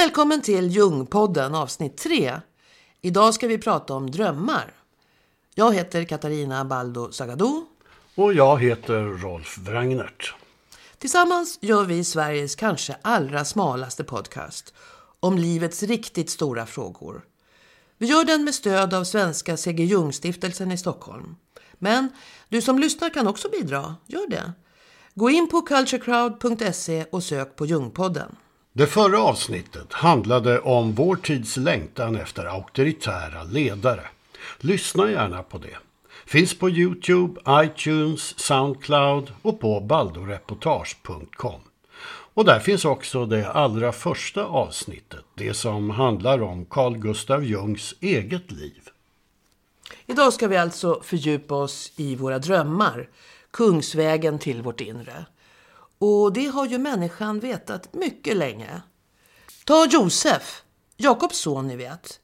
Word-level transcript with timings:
Välkommen 0.00 0.42
till 0.42 0.70
Ljungpodden 0.70 1.54
avsnitt 1.54 1.96
3. 1.96 2.40
Idag 3.00 3.34
ska 3.34 3.46
vi 3.46 3.58
prata 3.58 3.94
om 3.94 4.10
drömmar. 4.10 4.74
Jag 5.54 5.74
heter 5.74 6.04
Katarina 6.04 6.64
Baldo 6.64 7.12
Sagado. 7.12 7.66
Och 8.14 8.34
jag 8.34 8.62
heter 8.62 9.02
Rolf 9.02 9.58
Wrangnert. 9.58 10.34
Tillsammans 10.98 11.58
gör 11.60 11.84
vi 11.84 12.04
Sveriges 12.04 12.56
kanske 12.56 12.96
allra 13.02 13.44
smalaste 13.44 14.04
podcast 14.04 14.74
om 15.20 15.38
livets 15.38 15.82
riktigt 15.82 16.30
stora 16.30 16.66
frågor. 16.66 17.24
Vi 17.98 18.06
gör 18.06 18.24
den 18.24 18.44
med 18.44 18.54
stöd 18.54 18.94
av 18.94 19.04
Svenska 19.04 19.56
C.G. 19.56 19.84
Jung-stiftelsen 19.84 20.72
i 20.72 20.78
Stockholm. 20.78 21.36
Men 21.72 22.08
du 22.48 22.62
som 22.62 22.78
lyssnar 22.78 23.10
kan 23.10 23.26
också 23.26 23.48
bidra. 23.48 23.96
Gör 24.06 24.30
det. 24.30 24.52
Gå 25.14 25.30
in 25.30 25.48
på 25.48 25.62
culturecrowd.se 25.62 27.04
och 27.10 27.22
sök 27.22 27.56
på 27.56 27.66
Jungpodden. 27.66 28.36
Det 28.72 28.86
förra 28.86 29.22
avsnittet 29.22 29.92
handlade 29.92 30.60
om 30.60 30.92
vår 30.92 31.16
tids 31.16 31.56
längtan 31.56 32.16
efter 32.16 32.44
auktoritära 32.44 33.42
ledare. 33.42 34.08
Lyssna 34.58 35.10
gärna 35.10 35.42
på 35.42 35.58
det. 35.58 35.76
Finns 36.26 36.58
på 36.58 36.70
Youtube, 36.70 37.40
iTunes, 37.48 38.38
Soundcloud 38.38 39.32
och 39.42 39.60
på 39.60 39.80
baldoreportage.com. 39.80 41.60
Och 42.34 42.44
där 42.44 42.60
finns 42.60 42.84
också 42.84 43.26
det 43.26 43.50
allra 43.50 43.92
första 43.92 44.44
avsnittet, 44.44 45.24
det 45.34 45.54
som 45.54 45.90
handlar 45.90 46.42
om 46.42 46.64
Carl 46.64 46.96
Gustav 46.96 47.44
Jungs 47.44 47.94
eget 48.00 48.50
liv. 48.50 48.88
Idag 50.06 50.32
ska 50.32 50.48
vi 50.48 50.56
alltså 50.56 51.00
fördjupa 51.04 51.54
oss 51.54 51.92
i 51.96 52.16
våra 52.16 52.38
drömmar, 52.38 53.08
kungsvägen 53.50 54.38
till 54.38 54.62
vårt 54.62 54.80
inre. 54.80 55.24
Och 56.00 56.32
det 56.32 56.46
har 56.46 56.66
ju 56.66 56.78
människan 56.78 57.40
vetat 57.40 57.94
mycket 57.94 58.36
länge. 58.36 58.82
Ta 59.64 59.86
Josef, 59.86 60.62
Jakobs 60.96 61.38
son 61.38 61.66
ni 61.66 61.76
vet. 61.76 62.20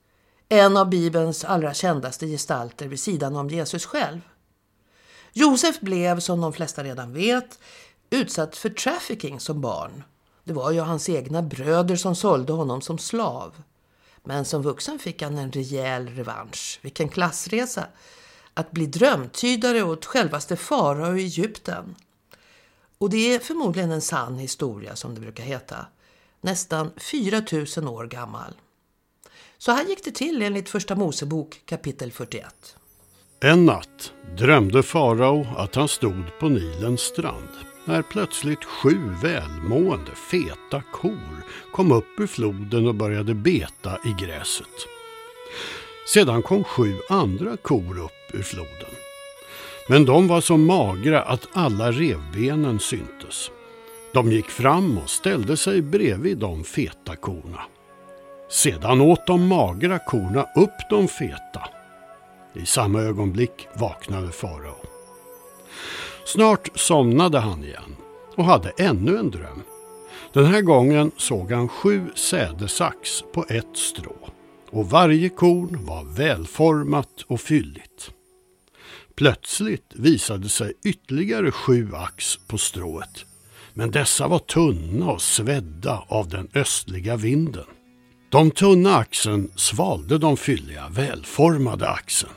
En 0.49 0.77
av 0.77 0.91
Bibelns 0.91 1.45
allra 1.45 1.75
kändaste 1.75 2.27
gestalter 2.27 2.89
vid 2.89 3.01
sidan 3.01 3.37
om 3.37 3.49
Jesus 3.49 3.87
själv. 3.87 4.21
Josef 5.33 5.81
blev, 5.81 6.21
som 6.21 6.41
de 6.41 6.53
flesta 6.53 6.85
redan 6.85 7.13
vet, 7.13 7.59
utsatt 8.11 8.57
för 8.57 8.71
trafficking 8.71 9.41
som 9.41 9.61
barn. 9.61 10.05
Det 10.45 10.53
var 10.53 10.71
ju 10.71 10.81
hans 10.81 11.09
egna 11.09 11.43
bröder 11.43 11.97
som 11.97 12.17
sålde 12.17 12.53
honom 12.53 12.81
som 12.81 12.99
slav. 12.99 13.63
Men 14.25 14.45
som 14.45 14.63
vuxen 14.63 14.99
fick 14.99 15.23
han 15.23 15.39
en 15.39 15.53
rejäl 15.53 16.09
revansch. 16.09 16.79
Vilken 16.83 17.09
klassresa! 17.09 17.87
Att 18.55 18.71
bli 18.71 18.87
drömtydare 18.87 19.83
åt 19.83 20.05
självaste 20.05 20.57
farao 20.57 21.17
i 21.17 21.25
Egypten. 21.25 21.95
Och 22.99 23.11
det 23.11 23.35
är 23.35 23.39
förmodligen 23.39 23.91
en 23.91 24.01
sann 24.01 24.39
historia 24.39 24.97
som 24.97 25.15
det 25.15 25.21
brukar 25.21 25.45
heta. 25.45 25.87
Nästan 26.41 26.91
4000 26.97 27.89
år 27.89 28.07
gammal. 28.07 28.53
Så 29.59 29.73
här 29.73 29.85
gick 29.85 30.05
det 30.05 30.11
till 30.11 30.43
enligt 30.43 30.69
Första 30.69 30.95
Mosebok 30.95 31.63
kapitel 31.67 32.13
41. 32.13 32.77
En 33.41 33.67
natt 33.67 34.13
drömde 34.39 34.83
farao 34.83 35.47
att 35.57 35.75
han 35.75 35.89
stod 35.89 36.39
på 36.41 36.49
Nilens 36.49 37.01
strand 37.01 37.49
när 37.85 38.03
plötsligt 38.03 38.65
sju 38.65 38.99
välmående 39.23 40.11
feta 40.31 40.83
kor 40.93 41.45
kom 41.73 41.93
upp 41.93 42.21
ur 42.21 42.27
floden 42.27 42.87
och 42.87 42.95
började 42.95 43.35
beta 43.35 43.99
i 44.05 44.25
gräset. 44.25 44.87
Sedan 46.15 46.43
kom 46.43 46.65
sju 46.65 46.95
andra 47.11 47.57
kor 47.57 47.99
upp 47.99 48.35
ur 48.35 48.43
floden. 48.43 49.06
Men 49.89 50.05
de 50.05 50.29
var 50.29 50.41
så 50.41 50.57
magra 50.57 51.23
att 51.23 51.49
alla 51.53 51.93
revbenen 51.93 52.81
syntes. 52.81 53.51
De 54.13 54.33
gick 54.33 54.47
fram 54.47 54.99
och 54.99 55.11
ställde 55.11 55.57
sig 55.57 55.83
bredvid 55.83 56.39
de 56.39 56.65
feta 56.65 57.17
korna. 57.17 57.61
Sedan 58.51 59.01
åt 59.01 59.27
de 59.27 59.49
magra 59.49 59.99
korna 59.99 60.43
upp 60.57 60.91
de 60.91 61.09
feta. 61.09 61.69
I 62.55 62.67
samma 62.67 63.01
ögonblick 63.01 63.69
vaknade 63.75 64.33
farao. 64.33 64.77
Snart 66.25 66.69
somnade 66.75 67.39
han 67.39 67.65
igen 67.65 67.97
och 68.37 68.45
hade 68.45 68.71
ännu 68.79 69.19
en 69.19 69.31
dröm. 69.31 69.63
Den 70.33 70.47
här 70.47 70.61
gången 70.61 71.11
såg 71.17 71.53
han 71.53 71.69
sju 71.69 72.07
sädesax 72.15 73.23
på 73.35 73.45
ett 73.49 73.77
strå 73.77 74.17
och 74.71 74.91
varje 74.91 75.29
korn 75.29 75.79
var 75.87 76.05
välformat 76.05 77.25
och 77.27 77.41
fylligt. 77.41 78.16
Plötsligt 79.17 79.93
visade 79.95 80.49
sig 80.49 80.73
ytterligare 80.85 81.51
sju 81.51 81.95
ax 81.95 82.39
på 82.47 82.59
strået 82.59 83.27
men 83.79 83.91
dessa 83.91 84.29
var 84.29 84.39
tunna 84.39 85.11
och 85.11 85.23
svedda 85.23 86.03
av 86.09 86.29
den 86.29 86.49
östliga 86.55 87.17
vinden. 87.17 87.65
De 88.29 88.51
tunna 88.51 88.97
axen 88.97 89.51
svalde 89.57 90.19
de 90.19 90.37
fylliga, 90.37 90.89
välformade 90.89 91.89
axen. 91.89 92.31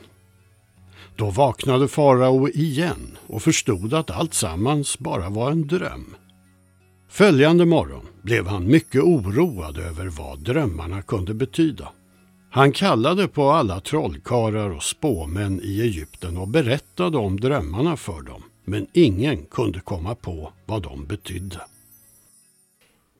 Då 1.16 1.30
vaknade 1.30 1.88
farao 1.88 2.48
igen 2.48 3.18
och 3.26 3.42
förstod 3.42 3.94
att 3.94 4.10
allt 4.10 4.34
sammans 4.34 4.98
bara 4.98 5.28
var 5.28 5.50
en 5.52 5.66
dröm. 5.66 6.14
Följande 7.08 7.66
morgon 7.66 8.06
blev 8.22 8.46
han 8.46 8.66
mycket 8.66 9.02
oroad 9.02 9.78
över 9.78 10.06
vad 10.06 10.38
drömmarna 10.38 11.02
kunde 11.02 11.34
betyda. 11.34 11.88
Han 12.52 12.72
kallade 12.72 13.28
på 13.28 13.50
alla 13.50 13.80
trollkarlar 13.80 14.70
och 14.70 14.82
spåmän 14.82 15.60
i 15.62 15.80
Egypten 15.80 16.36
och 16.36 16.48
berättade 16.48 17.18
om 17.18 17.40
drömmarna 17.40 17.96
för 17.96 18.22
dem, 18.22 18.42
men 18.64 18.86
ingen 18.92 19.46
kunde 19.46 19.80
komma 19.80 20.14
på 20.14 20.52
vad 20.66 20.82
de 20.82 21.06
betydde. 21.06 21.60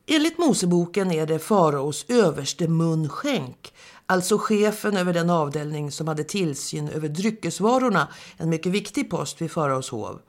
Enligt 0.07 0.37
Moseboken 0.37 1.11
är 1.11 1.25
det 1.25 1.39
faraos 1.39 2.05
överste 2.07 2.67
munskänk, 2.67 3.73
alltså 4.05 4.37
chefen 4.37 4.97
över 4.97 5.13
den 5.13 5.29
avdelning 5.29 5.91
som 5.91 6.07
hade 6.07 6.23
tillsyn 6.23 6.89
över 6.89 7.09
dryckesvarorna, 7.09 8.07
en 8.37 8.49
mycket 8.49 8.71
viktig 8.71 9.09
post 9.09 9.41
vid 9.41 9.51
faraos 9.51 9.89
hov, 9.89 10.21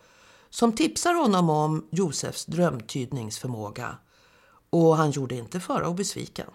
som 0.51 0.73
tipsar 0.73 1.15
honom 1.15 1.51
om 1.51 1.87
Josefs 1.91 2.47
drömtydningsförmåga. 2.47 3.97
Och 4.71 4.97
han 4.97 5.11
gjorde 5.11 5.35
inte 5.35 5.61
farao 5.61 5.95
besviken. 5.95 6.47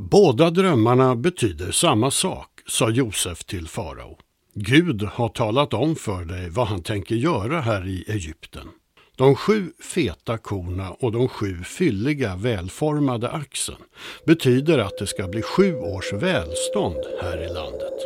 Båda 0.00 0.50
drömmarna 0.50 1.16
betyder 1.16 1.70
samma 1.70 2.10
sak, 2.10 2.48
sa 2.66 2.90
Josef 2.90 3.44
till 3.44 3.68
farao. 3.68 4.18
Gud 4.54 5.02
har 5.02 5.28
talat 5.28 5.74
om 5.74 5.96
för 5.96 6.24
dig 6.24 6.50
vad 6.50 6.66
han 6.66 6.82
tänker 6.82 7.14
göra 7.14 7.60
här 7.60 7.86
i 7.88 8.04
Egypten. 8.08 8.68
De 9.16 9.34
sju 9.34 9.72
feta 9.94 10.38
korna 10.38 10.90
och 10.90 11.12
de 11.12 11.28
sju 11.28 11.62
fylliga 11.64 12.36
välformade 12.36 13.28
axen 13.28 13.74
betyder 14.26 14.78
att 14.78 14.98
det 14.98 15.06
ska 15.06 15.28
bli 15.28 15.42
sju 15.42 15.74
års 15.76 16.12
välstånd 16.12 17.04
här 17.22 17.44
i 17.44 17.54
landet. 17.54 17.98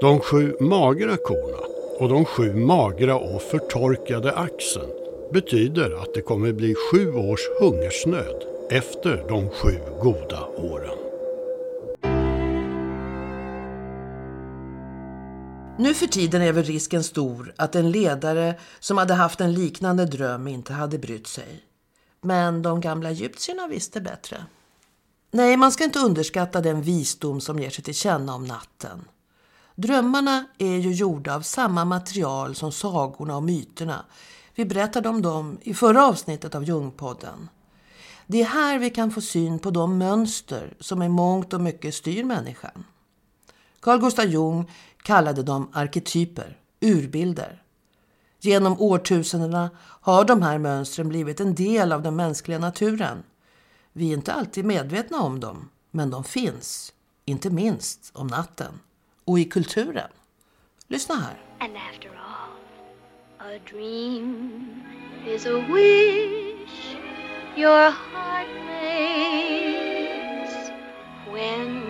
De 0.00 0.20
sju 0.20 0.56
magra 0.60 1.16
korna 1.16 1.62
och 1.98 2.08
de 2.08 2.24
sju 2.24 2.54
magra 2.54 3.18
och 3.18 3.42
förtorkade 3.42 4.32
axen 4.32 4.86
betyder 5.32 6.02
att 6.02 6.14
det 6.14 6.22
kommer 6.22 6.52
bli 6.52 6.74
sju 6.74 7.12
års 7.12 7.48
hungersnöd 7.60 8.44
efter 8.70 9.24
de 9.28 9.50
sju 9.50 9.78
goda 10.02 10.46
åren. 10.46 11.07
Nu 15.80 15.94
för 15.94 16.06
tiden 16.06 16.42
är 16.42 16.52
väl 16.52 16.64
risken 16.64 17.04
stor 17.04 17.54
att 17.56 17.74
en 17.74 17.90
ledare 17.90 18.58
som 18.80 18.98
hade 18.98 19.14
haft 19.14 19.40
en 19.40 19.54
liknande 19.54 20.06
dröm 20.06 20.48
inte 20.48 20.72
hade 20.72 20.98
brytt 20.98 21.26
sig. 21.26 21.64
Men 22.20 22.62
de 22.62 22.80
gamla 22.80 23.10
egyptierna 23.10 23.66
visste 23.66 24.00
bättre. 24.00 24.44
Nej, 25.30 25.56
man 25.56 25.72
ska 25.72 25.84
inte 25.84 25.98
underskatta 25.98 26.60
den 26.60 26.82
visdom 26.82 27.40
som 27.40 27.58
ger 27.58 27.70
sig 27.70 27.84
till 27.84 27.94
känna 27.94 28.34
om 28.34 28.44
natten. 28.44 29.04
Drömmarna 29.74 30.44
är 30.58 30.76
ju 30.76 30.92
gjorda 30.92 31.34
av 31.34 31.40
samma 31.40 31.84
material 31.84 32.54
som 32.54 32.72
sagorna 32.72 33.36
och 33.36 33.42
myterna. 33.42 34.04
Vi 34.54 34.64
berättade 34.64 35.08
om 35.08 35.22
dem 35.22 35.58
i 35.62 35.74
förra 35.74 36.06
avsnittet 36.06 36.54
av 36.54 36.64
Jungpodden. 36.64 37.48
Det 38.26 38.40
är 38.40 38.46
här 38.46 38.78
vi 38.78 38.90
kan 38.90 39.10
få 39.10 39.20
syn 39.20 39.58
på 39.58 39.70
de 39.70 39.98
mönster 39.98 40.74
som 40.80 41.02
i 41.02 41.08
mångt 41.08 41.52
och 41.52 41.60
mycket 41.60 41.94
styr 41.94 42.24
människan. 42.24 42.84
Carl 43.80 44.00
Gustav 44.00 44.24
Jung 44.24 44.70
kallade 45.02 45.42
dem 45.42 45.70
arketyper, 45.72 46.58
urbilder. 46.80 47.62
Genom 48.40 48.80
årtusendena 48.80 49.70
har 49.80 50.24
de 50.24 50.42
här 50.42 50.58
mönstren 50.58 51.08
blivit 51.08 51.40
en 51.40 51.54
del 51.54 51.92
av 51.92 52.02
den 52.02 52.16
mänskliga 52.16 52.58
naturen. 52.58 53.22
Vi 53.92 54.10
är 54.10 54.14
inte 54.14 54.32
alltid 54.32 54.64
medvetna 54.64 55.20
om 55.20 55.40
dem, 55.40 55.68
men 55.90 56.10
de 56.10 56.24
finns, 56.24 56.92
inte 57.24 57.50
minst 57.50 58.10
om 58.14 58.26
natten 58.26 58.80
och 59.24 59.38
i 59.38 59.44
kulturen. 59.44 60.10
Lyssna 60.88 61.14
här. 61.14 61.44
And 61.60 61.76
after 61.76 62.08
all, 62.08 62.58
a 63.38 63.58
dream 63.70 64.82
is 65.26 65.46
a 65.46 65.58
wish 65.74 66.96
your 67.56 67.90
heart 67.90 68.48
makes 68.66 69.78
when 71.32 71.88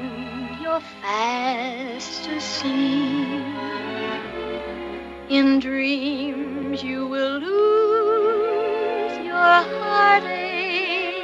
In 5.30 5.60
dreams 5.60 6.82
you 6.82 7.06
will 7.06 7.38
lose 7.38 9.18
your 9.24 9.34
heartache, 9.36 11.22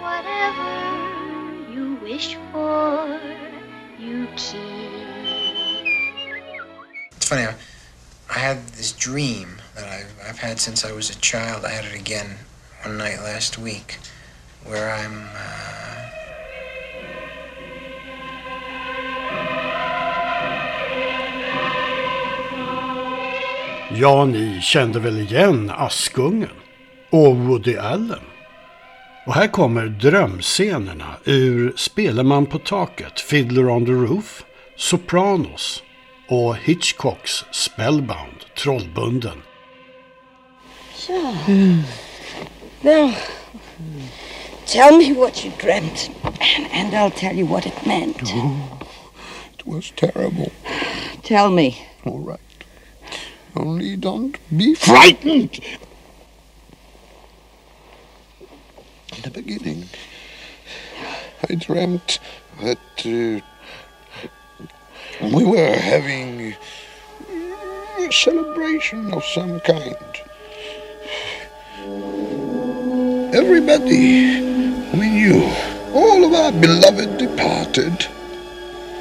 whatever 0.00 1.72
you 1.72 1.94
wish 2.02 2.36
for, 2.50 3.20
you 3.98 4.26
keep. 4.36 4.60
It's 7.16 7.28
funny, 7.28 7.42
I, 7.42 7.54
I 8.28 8.38
had 8.40 8.66
this 8.68 8.90
dream 8.92 9.62
that 9.76 9.84
I've, 9.84 10.12
I've 10.28 10.38
had 10.38 10.58
since 10.58 10.84
I 10.84 10.90
was 10.92 11.08
a 11.10 11.16
child. 11.20 11.64
I 11.64 11.70
had 11.70 11.84
it 11.84 11.94
again 11.94 12.38
one 12.84 12.98
night 12.98 13.20
last 13.20 13.58
week 13.58 13.98
where 14.64 14.92
I'm. 14.92 15.28
Uh, 15.34 15.43
Ja, 23.96 24.24
ni 24.24 24.60
kände 24.60 25.00
väl 25.00 25.18
igen 25.18 25.72
Askungen 25.76 26.50
och 27.10 27.36
Woody 27.36 27.76
Allen? 27.76 28.20
Och 29.26 29.34
här 29.34 29.46
kommer 29.46 29.86
drömscenerna 29.86 31.16
ur 31.24 31.72
Spelar 31.76 32.22
man 32.22 32.46
på 32.46 32.58
taket, 32.58 33.20
Fiddler 33.20 33.68
on 33.68 33.86
the 33.86 33.92
Roof, 33.92 34.44
Sopranos 34.76 35.82
och 36.28 36.56
Hitchcocks 36.56 37.44
Spellbound, 37.50 38.56
Trollbunden. 38.58 39.42
So, 40.94 41.12
now, 42.80 43.12
tell 44.66 44.98
me 44.98 45.12
what 45.12 45.44
you 45.44 45.52
dreamt, 45.60 46.10
and, 46.24 46.66
and 46.72 46.94
I'll 46.94 47.18
tell 47.20 47.36
you 47.36 47.46
what 47.46 47.66
it 47.66 47.86
meant. 47.86 48.22
It 49.58 49.66
was 49.66 49.92
terrible. 49.96 50.50
Tell 51.22 51.50
me. 51.50 51.76
All 52.04 52.18
right. 52.18 52.43
Only 53.56 53.96
don't 53.96 54.36
be 54.56 54.74
frightened. 54.74 55.60
In 59.16 59.22
the 59.22 59.30
beginning, 59.30 59.84
I 61.48 61.54
dreamt 61.54 62.18
that 62.62 62.78
uh, 63.06 63.40
we 65.28 65.44
were 65.44 65.76
having 65.76 66.56
a 67.98 68.12
celebration 68.12 69.14
of 69.14 69.24
some 69.24 69.60
kind. 69.60 69.96
Everybody 73.34 74.40
we 74.98 75.10
knew, 75.10 75.44
all 75.92 76.24
of 76.24 76.32
our 76.34 76.52
beloved 76.52 77.18
departed, 77.18 78.06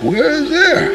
were 0.03 0.41
there. 0.47 0.91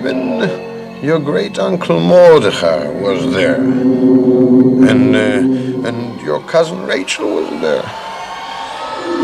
Even 0.00 1.02
your 1.04 1.18
great 1.18 1.58
uncle 1.58 2.00
Mordechai 2.00 2.88
was 2.88 3.34
there, 3.34 3.56
and 3.56 5.14
uh, 5.14 5.86
and 5.86 6.20
your 6.22 6.40
cousin 6.44 6.86
Rachel 6.86 7.28
was 7.34 7.50
there. 7.60 7.84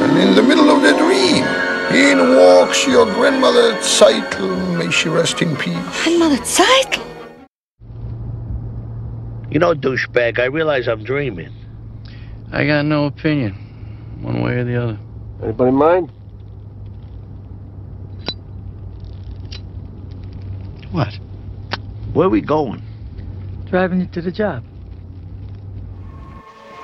And 0.03 0.19
in 0.19 0.35
the 0.35 0.43
middle 0.43 0.69
of 0.69 0.83
the 0.83 0.93
dream, 0.99 1.45
in 1.97 2.37
walks 2.37 2.87
your 2.87 3.07
grandmother 3.07 3.73
Zeitel, 3.81 4.77
may 4.77 4.91
she 4.91 5.09
rest 5.09 5.41
in 5.41 5.57
peace. 5.57 6.05
Grandmother 6.05 6.37
Zeitel? 6.45 7.03
You 9.51 9.59
know, 9.59 9.75
douchebag, 9.75 10.39
I 10.39 10.45
realize 10.45 10.89
I'm 10.89 11.05
dreaming. 11.05 11.55
I 12.53 12.67
got 12.67 12.85
no 12.85 13.07
opinion, 13.07 13.55
one 14.21 14.43
way 14.43 14.59
or 14.59 14.65
the 14.65 14.77
other. 14.77 14.99
Anybody 15.43 15.71
mind? 15.71 16.13
What? 20.97 21.13
Where 22.15 22.27
are 22.27 22.31
we 22.31 22.41
going? 22.41 22.83
Driving 23.67 24.01
you 24.01 24.07
to 24.07 24.23
the 24.23 24.33
job. 24.33 24.65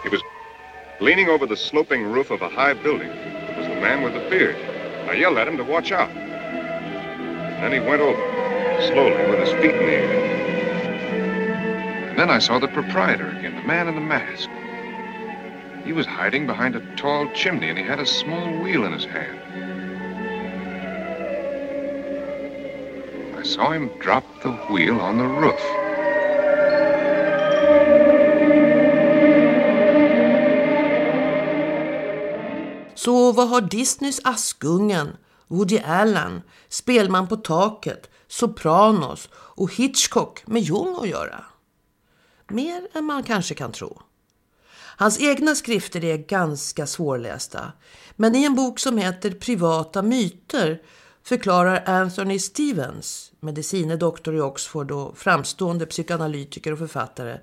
He 0.03 0.11
was 0.11 0.21
leaning 1.01 1.31
over 1.31 1.47
the 1.47 1.57
sloping 1.57 2.03
roof 2.03 2.31
of 2.31 2.43
a 2.43 2.51
high 2.51 2.75
building. 2.75 3.09
It 3.09 3.57
was 3.57 3.67
the 3.69 3.77
man 3.77 4.03
with 4.03 4.13
the 4.13 4.21
beard. 4.29 4.57
I 5.09 5.15
yelled 5.15 5.39
at 5.39 5.49
him 5.49 5.57
to 5.57 5.65
watch 5.65 5.93
out. 5.93 6.13
Then 6.13 7.73
he 7.73 7.81
went 7.81 8.03
over, 8.03 8.21
slowly, 8.83 9.31
with 9.31 9.39
his 9.39 9.53
feet 9.63 9.77
in 9.77 9.87
the 9.87 9.95
air. 9.95 10.21
And 12.11 12.19
then 12.19 12.29
I 12.29 12.39
saw 12.39 12.59
the 12.59 12.69
proprietor 12.69 13.31
again, 13.31 13.55
the 13.55 13.63
man 13.63 13.89
in 13.89 13.95
the 13.95 14.03
mask. 14.03 14.51
He 15.87 15.95
was 15.95 16.05
hiding 16.05 16.47
behind 16.47 16.77
a 16.77 16.81
tall 16.97 17.31
chimney, 17.33 17.71
and 17.71 17.79
he 17.79 17.85
had 17.85 17.99
a 17.99 18.05
small 18.05 18.59
wheel 18.59 18.85
in 18.85 18.93
his 18.93 19.07
hand. 19.07 19.41
Saw 23.55 23.71
him 23.73 23.91
drop 24.05 24.25
the 24.43 24.49
wheel 24.49 25.01
on 25.01 25.19
the 25.19 25.25
roof. 25.25 25.61
Så 32.95 33.33
vad 33.33 33.49
har 33.49 33.61
Disneys 33.61 34.21
Askungen, 34.25 35.17
Woody 35.49 35.79
Allen, 35.79 36.43
Spelman 36.69 37.29
på 37.29 37.37
taket, 37.37 38.11
Sopranos 38.29 39.29
och 39.35 39.75
Hitchcock 39.75 40.47
med 40.47 40.63
Jung 40.63 40.97
att 41.01 41.09
göra? 41.09 41.45
Mer 42.49 42.89
än 42.93 43.05
man 43.05 43.23
kanske 43.23 43.55
kan 43.55 43.73
tro. 43.73 44.03
Hans 44.97 45.21
egna 45.21 45.55
skrifter 45.55 46.05
är 46.05 46.17
ganska 46.17 46.87
svårlästa. 46.87 47.73
Men 48.17 48.35
i 48.35 48.45
en 48.45 48.55
bok 48.55 48.79
som 48.79 48.99
heter 48.99 49.31
Privata 49.31 50.03
myter 50.03 50.83
förklarar 51.25 51.83
Anthony 51.87 52.39
Stevens, 52.39 53.33
medicinedoktor 53.41 54.37
i 54.37 54.41
Oxford 54.41 54.91
och 54.91 55.19
framstående 55.19 55.87
psykoanalytiker 55.87 56.73
och 56.73 56.79
författare, 56.79 57.39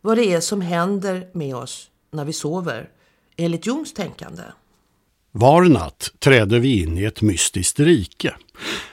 vad 0.00 0.16
det 0.16 0.32
är 0.32 0.40
som 0.40 0.60
händer 0.60 1.28
med 1.32 1.56
oss 1.56 1.90
när 2.10 2.24
vi 2.24 2.32
sover, 2.32 2.88
enligt 3.36 3.66
Jungs 3.66 3.94
tänkande. 3.94 4.42
Var 5.32 5.64
natt 5.64 6.10
träder 6.18 6.58
vi 6.58 6.82
in 6.82 6.98
i 6.98 7.04
ett 7.04 7.22
mystiskt 7.22 7.80
rike. 7.80 8.34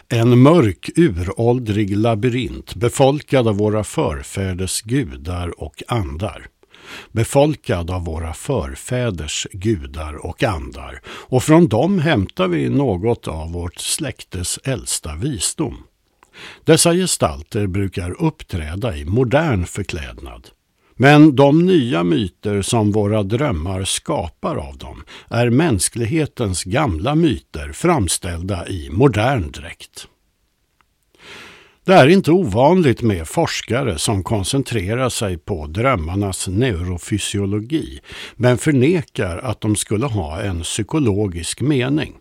En 0.10 0.42
mörk, 0.42 0.90
uråldrig 0.96 1.98
labyrint 1.98 2.76
befolkad 2.76 3.48
av 3.48 3.56
våra 3.56 3.84
förfäders 3.84 4.82
gudar 4.82 5.62
och 5.64 5.84
andar. 5.88 6.48
Befolkad 7.12 7.92
av 7.92 8.06
våra 8.06 8.34
förfäders 8.34 9.48
gudar 9.52 10.26
och 10.26 10.44
andar 10.44 11.02
och 11.06 11.44
från 11.44 11.68
dem 11.68 12.00
hämtar 12.00 12.48
vi 12.48 12.70
något 12.70 13.28
av 13.28 13.52
vårt 13.52 13.80
släktes 13.80 14.60
äldsta 14.64 15.16
visdom. 15.16 15.78
Dessa 16.64 16.94
gestalter 16.94 17.68
brukar 17.68 18.24
uppträda 18.24 18.98
i 18.98 19.06
modern 19.06 19.66
förklädnad. 19.66 20.48
Men 20.96 21.36
de 21.36 21.66
nya 21.66 22.04
myter 22.04 22.62
som 22.62 22.92
våra 22.92 23.24
drömmar 23.24 23.84
skapar 23.84 24.56
av 24.56 24.78
dem 24.78 25.04
är 25.30 25.50
mänsklighetens 25.50 26.64
gamla 26.64 27.16
myter 27.16 27.72
framställda 27.72 28.68
i 28.68 28.90
modern 28.92 29.52
dräkt. 29.52 30.08
Det 31.86 31.94
är 31.94 32.08
inte 32.08 32.32
ovanligt 32.32 33.02
med 33.02 33.28
forskare 33.28 33.98
som 33.98 34.24
koncentrerar 34.24 35.10
sig 35.10 35.38
på 35.38 35.68
drömmarnas 35.68 36.48
neurofysiologi 36.48 38.00
men 38.36 38.58
förnekar 38.58 39.38
att 39.38 39.62
de 39.62 39.76
skulle 39.76 40.06
ha 40.06 40.42
en 40.42 40.62
psykologisk 40.62 41.62
mening. 41.62 42.14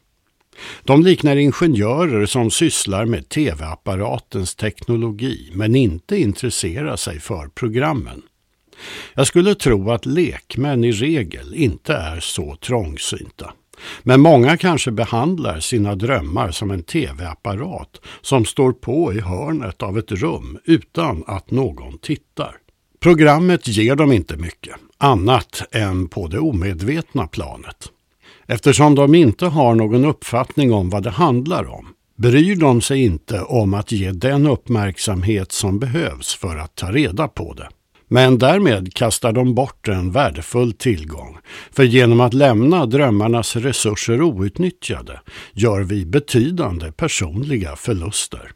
De 0.84 1.02
liknar 1.02 1.36
ingenjörer 1.36 2.26
som 2.26 2.50
sysslar 2.50 3.04
med 3.04 3.28
tv-apparatens 3.28 4.54
teknologi 4.54 5.50
men 5.54 5.76
inte 5.76 6.16
intresserar 6.16 6.96
sig 6.96 7.20
för 7.20 7.48
programmen. 7.48 8.22
Jag 9.14 9.26
skulle 9.26 9.54
tro 9.54 9.90
att 9.90 10.06
lekmän 10.06 10.84
i 10.84 10.92
regel 10.92 11.54
inte 11.54 11.94
är 11.94 12.20
så 12.20 12.56
trångsynta. 12.56 13.52
Men 14.02 14.20
många 14.20 14.56
kanske 14.56 14.90
behandlar 14.90 15.60
sina 15.60 15.94
drömmar 15.94 16.50
som 16.50 16.70
en 16.70 16.82
tv-apparat 16.82 18.00
som 18.20 18.44
står 18.44 18.72
på 18.72 19.12
i 19.12 19.20
hörnet 19.20 19.82
av 19.82 19.98
ett 19.98 20.12
rum 20.12 20.58
utan 20.64 21.24
att 21.26 21.50
någon 21.50 21.98
tittar. 21.98 22.56
Programmet 23.00 23.68
ger 23.68 23.96
dem 23.96 24.12
inte 24.12 24.36
mycket, 24.36 24.74
annat 24.98 25.62
än 25.72 26.08
på 26.08 26.28
det 26.28 26.38
omedvetna 26.38 27.26
planet. 27.26 27.88
Eftersom 28.46 28.94
de 28.94 29.14
inte 29.14 29.46
har 29.46 29.74
någon 29.74 30.04
uppfattning 30.04 30.72
om 30.72 30.90
vad 30.90 31.02
det 31.02 31.10
handlar 31.10 31.70
om 31.70 31.88
bryr 32.16 32.56
de 32.56 32.80
sig 32.80 33.04
inte 33.04 33.42
om 33.42 33.74
att 33.74 33.92
ge 33.92 34.12
den 34.12 34.46
uppmärksamhet 34.46 35.52
som 35.52 35.78
behövs 35.78 36.34
för 36.34 36.56
att 36.56 36.74
ta 36.74 36.92
reda 36.92 37.28
på 37.28 37.54
det. 37.54 37.68
Men 38.12 38.38
därmed 38.38 38.94
kastar 38.94 39.32
de 39.32 39.54
bort 39.54 39.88
en 39.88 40.10
värdefull 40.10 40.72
tillgång. 40.72 41.38
För 41.70 41.82
genom 41.82 42.20
att 42.20 42.34
lämna 42.34 42.86
drömmarnas 42.86 43.56
resurser 43.56 44.22
outnyttjade 44.22 45.20
gör 45.52 45.80
vi 45.80 46.06
betydande 46.06 46.92
personliga 46.92 47.76
förluster. 47.76 48.50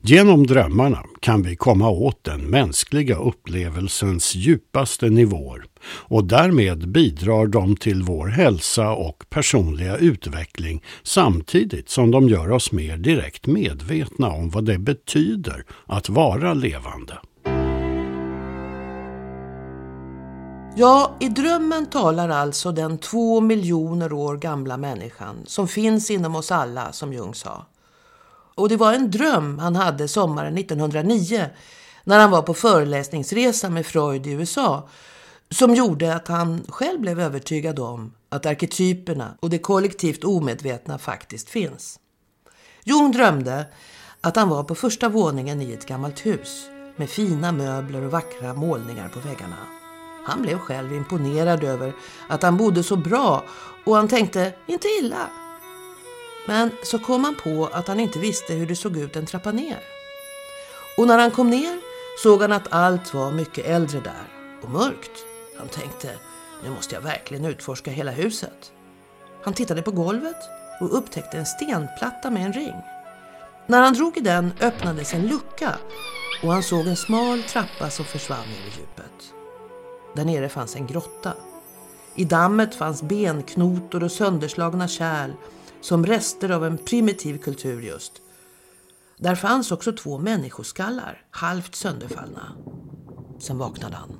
Genom 0.00 0.46
drömmarna 0.46 1.04
kan 1.20 1.42
vi 1.42 1.56
komma 1.56 1.90
åt 1.90 2.24
den 2.24 2.40
mänskliga 2.40 3.16
upplevelsens 3.16 4.34
djupaste 4.34 5.10
nivåer 5.10 5.64
och 5.86 6.24
därmed 6.24 6.88
bidrar 6.88 7.46
de 7.46 7.76
till 7.76 8.02
vår 8.02 8.26
hälsa 8.26 8.90
och 8.90 9.24
personliga 9.30 9.96
utveckling 9.96 10.82
samtidigt 11.02 11.88
som 11.88 12.10
de 12.10 12.28
gör 12.28 12.50
oss 12.50 12.72
mer 12.72 12.96
direkt 12.96 13.46
medvetna 13.46 14.28
om 14.28 14.50
vad 14.50 14.64
det 14.64 14.78
betyder 14.78 15.64
att 15.86 16.08
vara 16.08 16.54
levande. 16.54 17.14
Ja, 20.76 21.16
i 21.20 21.28
drömmen 21.28 21.86
talar 21.86 22.28
alltså 22.28 22.72
den 22.72 22.98
två 22.98 23.40
miljoner 23.40 24.12
år 24.12 24.36
gamla 24.36 24.76
människan 24.76 25.36
som 25.46 25.68
finns 25.68 26.10
inom 26.10 26.36
oss 26.36 26.52
alla, 26.52 26.92
som 26.92 27.12
Jung 27.12 27.34
sa. 27.34 27.66
Och 28.54 28.68
det 28.68 28.76
var 28.76 28.92
en 28.92 29.10
dröm 29.10 29.58
han 29.58 29.76
hade 29.76 30.08
sommaren 30.08 30.58
1909 30.58 31.46
när 32.04 32.18
han 32.18 32.30
var 32.30 32.42
på 32.42 32.54
föreläsningsresa 32.54 33.70
med 33.70 33.86
Freud 33.86 34.26
i 34.26 34.30
USA 34.30 34.88
som 35.50 35.74
gjorde 35.74 36.14
att 36.14 36.28
han 36.28 36.64
själv 36.68 37.00
blev 37.00 37.20
övertygad 37.20 37.78
om 37.78 38.12
att 38.28 38.46
arketyperna 38.46 39.34
och 39.40 39.50
det 39.50 39.58
kollektivt 39.58 40.24
omedvetna 40.24 40.98
faktiskt 40.98 41.48
finns. 41.48 41.98
Jung 42.84 43.12
drömde 43.12 43.66
att 44.20 44.36
han 44.36 44.48
var 44.48 44.64
på 44.64 44.74
första 44.74 45.08
våningen 45.08 45.62
i 45.62 45.72
ett 45.72 45.86
gammalt 45.86 46.26
hus 46.26 46.66
med 46.96 47.10
fina 47.10 47.52
möbler 47.52 48.02
och 48.02 48.10
vackra 48.10 48.54
målningar 48.54 49.08
på 49.08 49.20
väggarna. 49.20 49.83
Han 50.24 50.42
blev 50.42 50.58
själv 50.58 50.92
imponerad 50.92 51.64
över 51.64 51.92
att 52.28 52.42
han 52.42 52.56
bodde 52.56 52.82
så 52.82 52.96
bra 52.96 53.44
och 53.84 53.96
han 53.96 54.08
tänkte, 54.08 54.52
inte 54.66 54.88
illa. 54.88 55.30
Men 56.46 56.70
så 56.82 56.98
kom 56.98 57.24
han 57.24 57.34
på 57.34 57.68
att 57.72 57.88
han 57.88 58.00
inte 58.00 58.18
visste 58.18 58.54
hur 58.54 58.66
det 58.66 58.76
såg 58.76 58.96
ut 58.96 59.16
en 59.16 59.26
trappa 59.26 59.52
ner. 59.52 59.78
Och 60.96 61.06
när 61.06 61.18
han 61.18 61.30
kom 61.30 61.50
ner 61.50 61.80
såg 62.22 62.40
han 62.40 62.52
att 62.52 62.72
allt 62.72 63.14
var 63.14 63.32
mycket 63.32 63.66
äldre 63.66 64.00
där 64.00 64.24
och 64.62 64.70
mörkt. 64.70 65.24
Han 65.58 65.68
tänkte, 65.68 66.10
nu 66.64 66.70
måste 66.70 66.94
jag 66.94 67.02
verkligen 67.02 67.44
utforska 67.44 67.90
hela 67.90 68.10
huset. 68.10 68.72
Han 69.44 69.54
tittade 69.54 69.82
på 69.82 69.90
golvet 69.90 70.36
och 70.80 70.98
upptäckte 70.98 71.38
en 71.38 71.46
stenplatta 71.46 72.30
med 72.30 72.46
en 72.46 72.52
ring. 72.52 72.74
När 73.66 73.82
han 73.82 73.94
drog 73.94 74.16
i 74.16 74.20
den 74.20 74.52
öppnades 74.60 75.14
en 75.14 75.26
lucka 75.26 75.78
och 76.42 76.52
han 76.52 76.62
såg 76.62 76.86
en 76.86 76.96
smal 76.96 77.42
trappa 77.42 77.90
som 77.90 78.04
försvann 78.04 78.46
ner 78.46 78.66
i 78.66 78.80
djupet. 78.80 79.43
Där 80.14 80.24
nere 80.24 80.48
fanns 80.48 80.76
en 80.76 80.86
grotta. 80.86 81.34
I 82.14 82.24
dammet 82.24 82.74
fanns 82.74 83.02
benknotor 83.02 84.04
och 84.04 84.12
sönderslagna 84.12 84.88
kärl 84.88 85.30
som 85.80 86.06
rester 86.06 86.50
av 86.50 86.64
en 86.64 86.78
primitiv 86.78 87.38
kultur 87.38 87.82
just. 87.82 88.12
Där 89.18 89.34
fanns 89.34 89.72
också 89.72 89.92
två 89.92 90.18
människoskallar, 90.18 91.22
halvt 91.30 91.74
sönderfallna. 91.74 92.52
Sen 93.38 93.58
vaknade 93.58 93.96
han. 93.96 94.16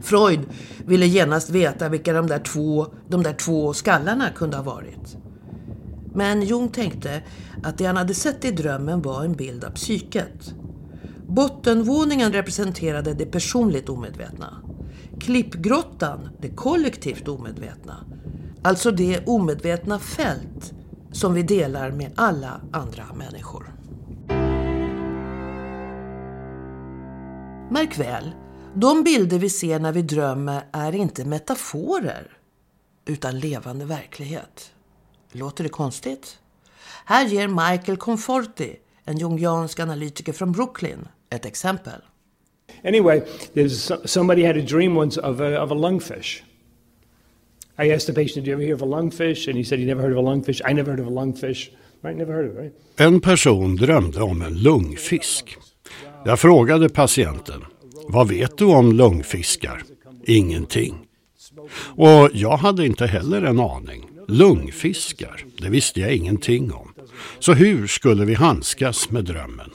Freud 0.00 0.40
ville 0.86 1.06
genast 1.06 1.50
veta 1.50 1.88
vilka 1.88 2.12
de 2.12 2.26
där 2.26 2.38
två, 2.38 2.86
de 3.08 3.22
där 3.22 3.32
två 3.32 3.72
skallarna 3.72 4.30
kunde 4.30 4.56
ha 4.56 4.64
varit. 4.64 5.16
Men 6.14 6.42
Jung 6.42 6.68
tänkte 6.68 7.22
att 7.62 7.78
det 7.78 7.84
han 7.84 7.96
hade 7.96 8.14
sett 8.14 8.44
i 8.44 8.50
drömmen 8.50 9.02
var 9.02 9.24
en 9.24 9.32
bild 9.32 9.64
av 9.64 9.70
psyket. 9.70 10.54
Bottenvåningen 11.30 12.32
representerade 12.32 13.14
det 13.14 13.26
personligt 13.26 13.88
omedvetna. 13.88 14.62
Klippgrottan 15.20 16.28
det 16.40 16.48
kollektivt 16.48 17.28
omedvetna. 17.28 18.04
Alltså 18.62 18.90
det 18.90 19.26
omedvetna 19.26 19.98
fält 19.98 20.72
som 21.12 21.34
vi 21.34 21.42
delar 21.42 21.90
med 21.90 22.12
alla 22.16 22.60
andra 22.72 23.04
människor. 23.14 23.74
Märk 27.70 27.98
väl, 27.98 28.30
de 28.74 29.04
bilder 29.04 29.38
vi 29.38 29.50
ser 29.50 29.78
när 29.78 29.92
vi 29.92 30.02
drömmer 30.02 30.64
är 30.72 30.94
inte 30.94 31.24
metaforer 31.24 32.38
utan 33.04 33.38
levande 33.38 33.84
verklighet. 33.84 34.72
Låter 35.32 35.64
det 35.64 35.70
konstigt? 35.70 36.38
Här 37.04 37.26
ger 37.26 37.48
Michael 37.48 37.98
Conforti, 37.98 38.76
en 39.04 39.18
jungiansk 39.18 39.80
analytiker 39.80 40.32
från 40.32 40.52
Brooklyn, 40.52 41.08
ett 41.30 41.46
exempel. 41.46 42.00
Anyway, 42.84 43.22
there's 43.54 43.92
somebody 44.04 44.44
had 44.44 44.56
a 44.56 44.62
dream 44.62 44.96
once 44.96 45.20
of 45.20 45.40
a, 45.40 45.60
of 45.60 45.70
a 45.70 45.74
lungfish. 45.74 46.42
I 47.78 47.90
asked 47.90 48.06
the 48.06 48.22
patient, 48.22 48.44
"Do 48.44 48.50
you 48.50 48.56
ever 48.56 48.62
hear 48.62 48.74
of 48.74 48.82
a 48.82 48.86
lungfish?" 48.86 49.48
And 49.48 49.56
he 49.56 49.64
said 49.64 49.78
he 49.78 49.86
never 49.86 50.02
heard 50.02 50.12
of 50.12 50.18
a 50.18 50.28
lungfish. 50.30 50.60
I 50.70 50.72
never 50.72 50.90
heard 50.90 51.00
of 51.00 51.06
a 51.06 51.10
lungfish. 51.10 51.70
Right? 52.02 52.16
Never 52.16 52.32
heard 52.32 52.50
of 52.50 52.56
it, 52.56 52.60
right? 52.60 52.72
En 52.96 53.20
person 53.20 53.76
drömde 53.76 54.22
om 54.22 54.42
en 54.42 54.54
lungfisk. 54.54 55.56
Jag 56.24 56.40
frågade 56.40 56.88
patienten, 56.88 57.64
vad 58.08 58.28
vet 58.28 58.58
du 58.58 58.64
om 58.64 58.92
lungfiskar? 58.92 59.82
Ingenting. 60.26 60.94
Och 61.96 62.28
jag 62.32 62.56
hade 62.56 62.86
inte 62.86 63.06
heller 63.06 63.42
en 63.42 63.60
aning. 63.60 64.08
Lungfiskar, 64.28 65.44
det 65.58 65.68
visste 65.68 66.00
jag 66.00 66.14
ingenting 66.14 66.72
om. 66.72 66.92
Så 67.38 67.52
hur 67.52 67.86
skulle 67.86 68.24
vi 68.24 68.34
handskas 68.34 69.10
med 69.10 69.24
drömmen? 69.24 69.70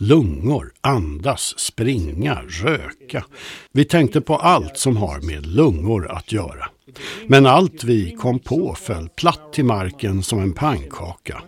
Lungor, 0.00 0.72
andas, 0.80 1.58
springa, 1.58 2.42
röka. 2.48 3.24
Vi 3.72 3.84
tänkte 3.84 4.20
på 4.20 4.36
allt 4.36 4.78
som 4.78 4.96
har 4.96 5.20
med 5.20 5.46
lungor 5.46 6.12
att 6.12 6.32
göra. 6.32 6.66
Men 7.26 7.46
allt 7.46 7.84
vi 7.84 8.10
kom 8.12 8.38
på 8.38 8.74
föll 8.74 9.08
platt 9.08 9.52
till 9.52 9.64
marken 9.64 10.22
som 10.22 10.38
en 10.38 10.52
pannkaka. 10.52 11.42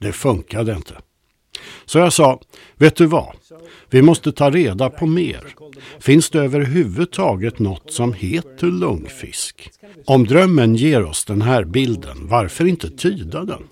Det 0.00 0.12
funkade 0.12 0.72
inte. 0.72 0.94
Så 1.84 1.98
jag 1.98 2.12
sa, 2.12 2.40
vet 2.76 2.96
du 2.96 3.06
vad? 3.06 3.36
Vi 3.90 4.02
måste 4.02 4.32
ta 4.32 4.50
reda 4.50 4.90
på 4.90 5.06
mer. 5.06 5.46
Finns 6.00 6.30
det 6.30 6.38
överhuvudtaget 6.38 7.58
något 7.58 7.92
som 7.92 8.12
heter 8.12 8.66
lungfisk? 8.66 9.70
Om 10.06 10.24
drömmen 10.24 10.74
ger 10.74 11.04
oss 11.04 11.24
den 11.24 11.42
här 11.42 11.64
bilden, 11.64 12.28
varför 12.28 12.66
inte 12.66 12.90
tyda 12.90 13.44
den? 13.44 13.62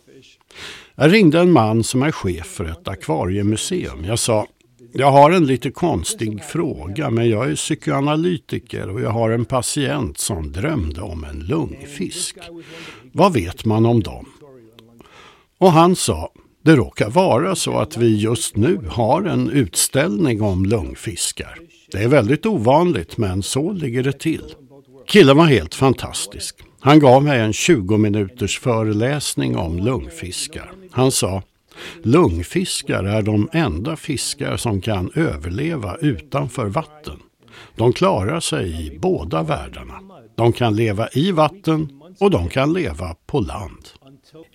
Jag 0.97 1.13
ringde 1.13 1.41
en 1.41 1.53
man 1.53 1.85
som 1.85 2.03
är 2.03 2.13
chef 2.13 2.47
för 2.47 2.65
ett 2.65 2.89
akvariemuseum. 2.89 4.05
Jag 4.05 4.19
sa, 4.19 4.47
jag 4.93 5.11
har 5.11 5.31
en 5.31 5.47
lite 5.47 5.71
konstig 5.71 6.45
fråga 6.45 7.11
men 7.11 7.31
jag 7.31 7.51
är 7.51 7.55
psykoanalytiker 7.55 8.89
och 8.89 9.01
jag 9.01 9.11
har 9.11 9.31
en 9.31 9.45
patient 9.45 10.19
som 10.19 10.53
drömde 10.53 11.01
om 11.01 11.25
en 11.25 11.39
lungfisk. 11.39 12.37
Vad 13.13 13.33
vet 13.33 13.65
man 13.65 13.87
om 13.87 14.03
dem? 14.03 14.27
Och 15.59 15.73
han 15.73 15.97
sa, 15.97 16.33
det 16.65 16.77
råkar 16.77 17.11
vara 17.11 17.55
så 17.55 17.79
att 17.79 17.97
vi 17.97 18.17
just 18.17 18.57
nu 18.57 18.79
har 18.89 19.23
en 19.23 19.51
utställning 19.51 20.43
om 20.43 20.65
lungfiskar. 20.65 21.59
Det 21.93 21.99
är 21.99 22.09
väldigt 22.09 22.47
ovanligt 22.47 23.17
men 23.17 23.43
så 23.43 23.73
ligger 23.73 24.03
det 24.03 24.19
till. 24.21 24.55
Killen 25.07 25.37
var 25.37 25.47
helt 25.47 25.75
fantastisk. 25.75 26.57
Han 26.85 26.99
gav 26.99 27.23
mig 27.23 27.41
en 27.41 27.53
20 27.53 27.97
minuters 27.97 28.59
föreläsning 28.59 29.57
om 29.57 29.79
lungfiskar. 29.79 30.73
Han 30.91 31.11
sa 31.11 31.43
Lungfiskar 32.03 33.05
är 33.05 33.23
de 33.23 33.49
enda 33.53 33.97
fiskar 33.97 34.57
som 34.57 34.81
kan 34.81 35.11
överleva 35.15 35.97
utanför 36.01 36.67
vatten. 36.67 37.17
De 37.77 37.93
klarar 37.93 38.41
sig 38.41 38.87
i 38.87 38.99
båda 38.99 39.43
världarna. 39.43 39.95
De 40.35 40.53
kan 40.53 40.77
leva 40.77 41.09
i 41.13 41.33
vatten 41.33 41.89
och 42.19 42.31
de 42.31 42.49
kan 42.49 42.73
leva 42.73 43.17
på 43.27 43.41
land. 43.41 43.89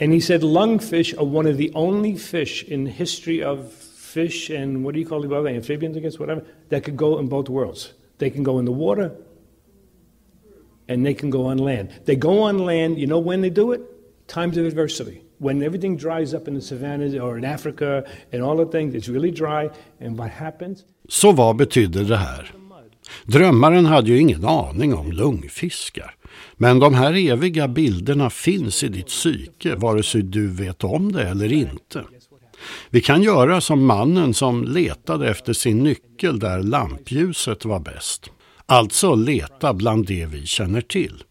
And 0.01 0.13
he 0.13 0.21
said 0.21 0.43
lungfish 0.43 1.13
are 1.17 1.37
one 1.37 1.51
of 1.51 1.57
the 1.57 1.71
only 1.73 2.15
fish 2.15 2.63
in 2.67 2.85
history 2.85 3.43
of 3.43 3.59
fish 4.13 4.51
and 4.51 4.83
what 4.83 4.93
do 4.93 4.99
you 4.99 5.09
call 5.09 5.21
the 5.21 5.35
other 5.35 5.55
amphibians, 5.55 5.97
I 5.97 5.99
guess, 5.99 6.19
whatever, 6.19 6.43
that 6.69 6.83
could 6.83 6.97
go 6.97 7.19
in 7.19 7.29
both 7.29 7.49
worlds. 7.49 7.93
They 8.17 8.29
can 8.29 8.43
go 8.43 8.59
in 8.59 8.65
the 8.65 8.71
water 8.71 9.11
and 10.89 11.05
they 11.05 11.13
can 11.13 11.29
go 11.29 11.45
on 11.45 11.57
land. 11.57 11.89
They 12.05 12.15
go 12.15 12.41
on 12.41 12.65
land, 12.65 12.97
you 12.97 13.07
know 13.07 13.19
when 13.19 13.41
they 13.41 13.49
do 13.49 13.73
it? 13.73 13.81
Times 14.27 14.57
of 14.57 14.65
adversity. 14.65 15.21
When 15.37 15.63
everything 15.63 15.97
dries 15.97 16.33
up 16.33 16.47
in 16.47 16.55
the 16.55 16.61
savannas 16.61 17.13
or 17.13 17.37
in 17.37 17.45
Africa 17.45 18.03
and 18.33 18.43
all 18.43 18.57
the 18.57 18.65
things, 18.65 18.95
it's 18.95 19.07
really 19.07 19.31
dry. 19.31 19.69
And 20.01 20.17
what 20.17 20.31
happens? 20.31 20.83
Så 21.09 21.31
vad 21.31 21.55
betyder 21.55 22.03
det 22.03 22.17
här? 22.17 22.51
Drömmaren 23.25 23.85
hade 23.85 24.09
ju 24.09 24.19
ingen 24.19 24.45
aning 24.45 24.93
om 24.93 25.11
lungfiskar. 25.11 26.15
Men 26.57 26.79
de 26.79 26.93
här 26.93 27.13
eviga 27.13 27.67
bilderna 27.67 28.29
finns 28.29 28.83
i 28.83 28.87
ditt 28.87 29.07
psyke 29.07 29.75
vare 29.75 30.03
sig 30.03 30.21
du 30.21 30.47
vet 30.47 30.83
om 30.83 31.11
det 31.11 31.23
eller 31.23 31.53
inte. 31.53 32.03
Vi 32.89 33.01
kan 33.01 33.23
göra 33.23 33.61
som 33.61 33.85
mannen 33.85 34.33
som 34.33 34.63
letade 34.63 35.29
efter 35.29 35.53
sin 35.53 35.83
nyckel 35.83 36.39
där 36.39 36.63
lampljuset 36.63 37.65
var 37.65 37.79
bäst. 37.79 38.31
Alltså 38.71 39.15
leta 39.15 39.73
bland 39.73 40.05
det 40.05 40.25
vi 40.25 40.45
känner 40.45 40.81
till. 40.81 41.23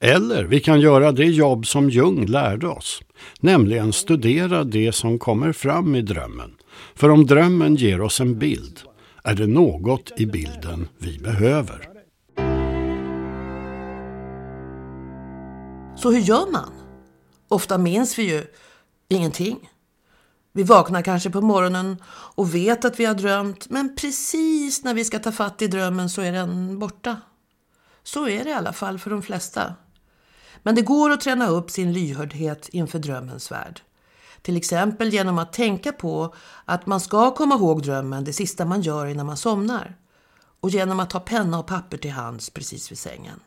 Eller 0.00 0.44
vi 0.44 0.60
kan 0.60 0.80
göra 0.80 1.12
det 1.12 1.24
jobb 1.24 1.66
som 1.66 1.90
Jung 1.90 2.26
lärde 2.26 2.68
oss, 2.68 3.02
nämligen 3.40 3.92
studera 3.92 4.64
det 4.64 4.92
som 4.92 5.18
kommer 5.18 5.52
fram 5.52 5.94
i 5.94 6.02
drömmen. 6.02 6.54
För 6.94 7.08
om 7.08 7.26
drömmen 7.26 7.76
ger 7.76 8.00
oss 8.00 8.20
en 8.20 8.38
bild 8.38 8.80
är 9.24 9.34
det 9.34 9.46
något 9.46 10.20
i 10.20 10.26
bilden 10.26 10.88
vi 10.98 11.18
behöver. 11.18 11.88
Så 15.96 16.10
hur 16.10 16.20
gör 16.20 16.52
man? 16.52 16.72
Ofta 17.48 17.78
minns 17.78 18.18
vi 18.18 18.22
ju 18.22 18.42
ingenting. 19.08 19.68
Vi 20.56 20.62
vaknar 20.62 21.02
kanske 21.02 21.30
på 21.30 21.40
morgonen 21.40 21.96
och 22.08 22.54
vet 22.54 22.84
att 22.84 23.00
vi 23.00 23.04
har 23.04 23.14
drömt 23.14 23.70
men 23.70 23.96
precis 23.96 24.84
när 24.84 24.94
vi 24.94 25.04
ska 25.04 25.18
ta 25.18 25.32
fatt 25.32 25.62
i 25.62 25.66
drömmen 25.66 26.10
så 26.10 26.22
är 26.22 26.32
den 26.32 26.78
borta. 26.78 27.20
Så 28.02 28.28
är 28.28 28.44
det 28.44 28.50
i 28.50 28.52
alla 28.52 28.72
fall 28.72 28.98
för 28.98 29.10
de 29.10 29.22
flesta. 29.22 29.74
Men 30.62 30.74
det 30.74 30.82
går 30.82 31.10
att 31.10 31.20
träna 31.20 31.48
upp 31.48 31.70
sin 31.70 31.92
lyhördhet 31.92 32.68
inför 32.68 32.98
drömmens 32.98 33.52
värld. 33.52 33.80
Till 34.42 34.56
exempel 34.56 35.12
genom 35.12 35.38
att 35.38 35.52
tänka 35.52 35.92
på 35.92 36.34
att 36.64 36.86
man 36.86 37.00
ska 37.00 37.34
komma 37.34 37.54
ihåg 37.54 37.82
drömmen 37.82 38.24
det 38.24 38.32
sista 38.32 38.64
man 38.64 38.82
gör 38.82 39.06
innan 39.06 39.26
man 39.26 39.36
somnar. 39.36 39.96
och 40.60 40.70
genom 40.70 41.00
att 41.00 41.12
ha 41.12 41.20
penna 41.20 41.58
och 41.58 41.66
papper 41.66 41.96
till 41.96 42.10
hands 42.10 42.50
precis 42.50 42.90
vid 42.90 42.98
sängen. 42.98 43.40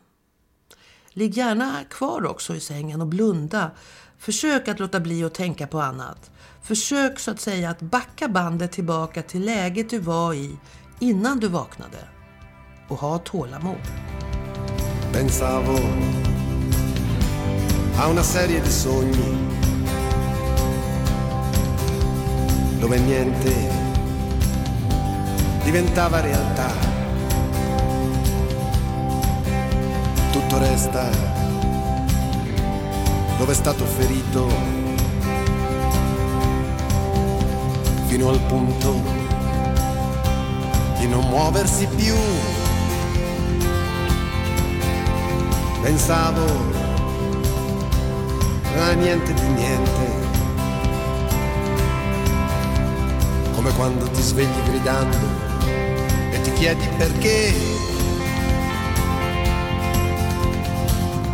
Ligg 1.08 1.36
gärna 1.36 1.84
kvar 1.90 2.26
också 2.26 2.54
i 2.54 2.60
sängen 2.60 3.00
och 3.00 3.06
blunda. 3.06 3.70
Försök 4.18 4.68
att 4.68 4.80
låta 4.80 5.00
bli 5.00 5.24
att 5.24 5.34
tänka 5.34 5.66
på 5.66 5.80
annat. 5.80 6.30
Försök 6.62 7.18
så 7.18 7.30
att 7.30 7.40
säga 7.40 7.70
att 7.70 7.82
backa 7.82 8.28
bandet 8.28 8.72
tillbaka 8.72 9.22
till 9.22 9.44
läget 9.44 9.90
du 9.90 9.98
var 9.98 10.34
i 10.34 10.56
innan 10.98 11.40
du 11.40 11.48
vaknade. 11.48 11.98
Och 12.88 12.96
ha 12.96 13.18
tålamod. 13.18 13.80
Pensavo 15.12 15.78
a 17.98 18.08
una 18.08 18.22
serie 18.22 18.60
di 18.60 18.70
sogni 18.70 19.48
dove 22.80 22.98
niente 22.98 23.52
diventava 25.64 26.20
realtà. 26.20 26.70
Tutto 30.32 30.58
resta 30.58 31.10
dove 33.38 33.52
è 33.52 33.54
stato 33.54 33.84
ferito 33.84 34.89
fino 38.10 38.28
al 38.28 38.40
punto 38.40 38.92
di 40.98 41.06
non 41.06 41.28
muoversi 41.28 41.86
più. 41.94 42.12
Pensavo 45.80 46.44
a 48.80 48.92
niente 48.94 49.32
di 49.32 49.46
niente. 49.54 50.08
Come 53.54 53.70
quando 53.74 54.10
ti 54.10 54.22
svegli 54.22 54.60
gridando 54.64 55.16
e 56.32 56.40
ti 56.42 56.52
chiedi 56.54 56.88
perché. 56.96 57.54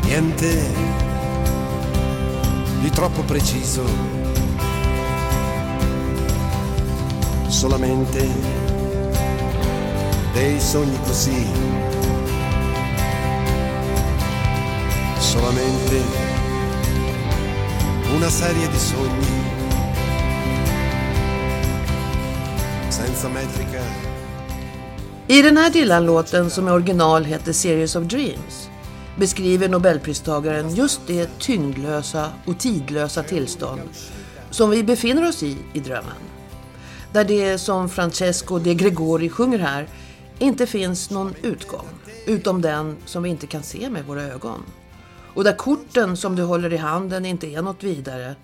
Niente 0.03 0.75
di 2.83 2.91
troppo 2.91 3.23
preciso. 3.23 4.16
Solamente 7.49 8.29
dei 10.35 10.61
sogni 10.61 10.99
così. 11.07 11.47
Solamente 15.19 16.03
una 18.15 18.29
serie 18.29 18.69
di 18.69 18.79
sogni. 18.79 19.43
Senza 22.89 23.29
metrica. 23.29 23.81
I 25.29 25.43
den 25.43 25.57
här 25.57 25.71
Dylan-låten 25.71 26.51
som 26.51 26.69
i 26.69 26.71
original 26.71 27.25
heter 27.25 27.53
Series 27.53 27.97
of 27.97 28.05
Dreams 28.05 28.71
beskriver 29.17 29.69
nobelpristagaren 29.69 30.75
just 30.75 31.01
det 31.07 31.39
tyngdlösa 31.39 32.33
och 32.47 32.59
tidlösa 32.59 33.23
tillstånd 33.23 33.91
som 34.51 34.71
vi 34.71 34.85
befinner 34.85 35.29
oss 35.29 35.43
i 35.43 35.57
i 35.73 35.81
drömmen. 35.81 36.36
Där 37.13 37.25
det 37.25 37.59
som 37.59 37.89
Francesco 37.89 38.59
de 38.59 38.75
Gregori 38.75 39.29
sjunger 39.29 39.59
här 39.59 39.89
inte 40.39 40.67
finns 40.67 41.11
någon 41.11 41.35
utgång 41.43 41.87
utom 42.27 42.63
den 42.63 42.97
som 43.05 43.23
vi 43.23 43.29
inte 43.29 43.47
kan 43.47 43.63
se 43.63 43.91
med 43.91 44.05
våra 44.05 44.23
ögon. 44.23 44.63
Och 45.35 45.45
där 45.45 45.57
korten 45.57 46.17
som 46.17 46.37
du 46.37 46.43
håller 46.43 46.73
i 46.73 46.77
handen 46.77 47.27
inte 47.27 47.47
är 47.47 47.63
något 47.63 47.83
vidare 47.85 48.37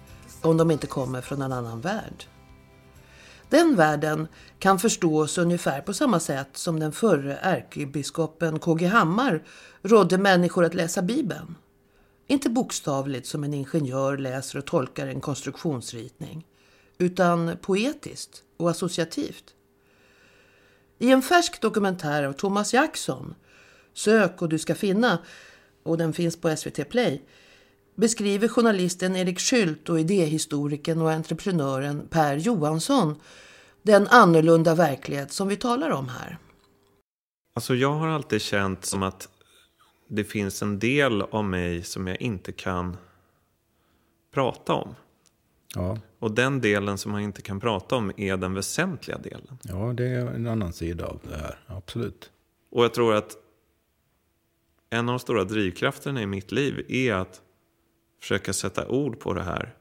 om 0.43 0.57
de 0.57 0.71
inte 0.71 0.87
kommer 0.87 1.21
från 1.21 1.43
en 1.43 1.53
annan 1.53 1.81
värld. 1.81 2.25
Den 3.49 3.77
världen 3.77 4.29
kan 4.59 4.79
förstås 4.79 5.39
ungefär 5.39 5.81
på 5.81 5.95
samma 5.95 6.21
sätt 6.21 6.49
som 6.53 6.81
den 6.81 6.93
förre 6.93 7.37
ärkebiskopen 7.37 8.59
KG 8.59 8.87
Hammar 8.87 9.43
rådde 9.83 10.19
människor 10.19 10.65
att 10.65 10.75
läsa 10.75 11.03
Bibeln. 11.03 11.55
Inte 12.27 12.51
bokstavligt 12.51 13.27
som 13.27 13.45
en 13.45 13.55
ingenjör 13.55 14.17
läser 14.17 14.59
och 14.59 14.67
tolkar 14.67 15.07
en 15.07 15.21
konstruktionsritning, 15.21 16.47
utan 17.03 17.57
poetiskt 17.63 18.43
och 18.57 18.71
associativt. 18.71 19.45
I 20.99 21.11
en 21.11 21.23
färsk 21.23 21.61
dokumentär 21.61 22.25
av 22.25 22.33
Thomas 22.33 22.75
Jackson, 22.75 23.35
Sök 23.95 24.43
och 24.43 24.49
du 24.49 24.59
ska 24.59 24.75
finna, 24.75 25.19
och 25.83 25.99
den 25.99 26.13
finns 26.13 26.37
på 26.41 26.57
SVT 26.57 26.89
Play, 26.89 27.23
beskriver 27.95 28.49
journalisten 28.49 29.17
Erik 29.17 29.41
Skylt 29.41 29.89
och 29.89 30.01
idéhistorikern 30.01 31.03
och 31.03 31.13
entreprenören 31.13 32.07
Per 32.11 32.37
Johansson 32.37 33.21
den 33.83 34.09
annorlunda 34.09 34.75
verklighet 34.75 35.33
som 35.33 35.49
vi 35.49 35.57
talar 35.57 35.91
om 35.91 36.09
här. 36.09 36.39
Alltså 37.55 37.75
jag 37.75 37.93
har 37.93 38.09
alltid 38.09 38.41
känt 38.41 38.85
som 38.85 39.03
att 39.03 39.29
det 40.09 40.25
finns 40.25 40.63
en 40.63 40.79
del 40.79 41.23
av 41.23 41.45
mig 41.45 41.83
som 41.83 42.07
jag 42.07 42.23
inte 42.23 42.53
kan 42.53 42.97
prata 44.35 44.73
om. 44.73 44.95
Ja. 45.75 45.99
Och 46.19 46.31
den 46.31 46.61
delen 46.61 46.99
som 46.99 47.13
man 47.13 47.21
inte 47.21 47.43
kan 47.43 47.61
prata 47.61 47.97
om 47.97 48.13
är 48.17 48.37
den 48.37 48.55
väsentliga 48.55 49.19
delen. 49.19 49.59
ja, 49.63 49.93
det 49.97 50.05
är 50.05 50.27
en 50.27 50.47
annan 50.47 50.73
sida 50.73 51.07
av 51.07 51.21
det 51.29 51.37
här. 51.37 51.59
Absolut. 51.67 52.31
Och 52.71 52.85
jag 52.85 52.95
tror 52.95 53.15
att 53.15 53.37
en 54.91 55.09
av 55.09 55.13
de 55.13 55.19
stora 55.19 55.45
drivkrafterna 55.45 56.23
i 56.23 56.27
mitt 56.27 56.53
liv 56.53 56.87
är 56.89 57.15
att 57.15 57.43
försöka 58.21 58.53
sätta 58.53 58.89
ord 58.89 59.21
på 59.21 59.35
det 59.35 59.43
här. 59.43 59.75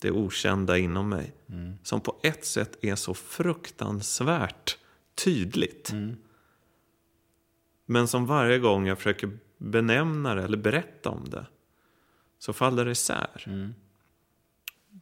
Det 0.00 0.10
okända 0.10 0.78
inom 0.78 1.08
mig. 1.08 1.34
Som 1.82 2.00
på 2.00 2.16
ett 2.22 2.44
sätt 2.44 2.78
är 2.84 2.94
så 2.94 3.14
fruktansvärt 3.14 4.78
tydligt. 5.24 5.92
Men 7.86 8.08
som 8.08 8.26
varje 8.26 8.58
gång 8.58 8.86
jag 8.86 8.98
försöker 8.98 9.38
benämna 9.58 10.34
det 10.34 10.42
eller 10.42 10.56
berätta 10.56 11.10
om 11.10 11.30
det 11.30 11.46
så 12.38 12.52
faller 12.52 12.84
det 12.84 12.90
isär. 12.90 13.72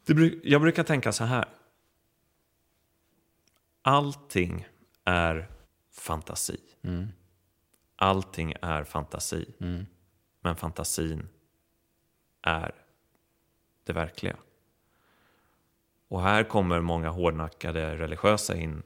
Det, 0.07 0.35
jag 0.43 0.61
brukar 0.61 0.83
tänka 0.83 1.13
så 1.13 1.25
här. 1.25 1.49
Allting 3.83 4.67
är 5.05 5.49
fantasi. 5.93 6.61
Allting 7.97 8.55
är 8.63 8.85
fantasi. 8.85 9.47
Men 10.41 10.57
fantasin 10.57 11.29
är 12.43 12.75
det 13.85 13.93
verkliga. 13.93 14.37
Och 16.09 16.23
här 16.23 16.45
kommer 16.45 16.81
många 16.81 17.09
hårdnackade 17.11 17.97
religiösa 17.97 18.57
in. 18.57 18.83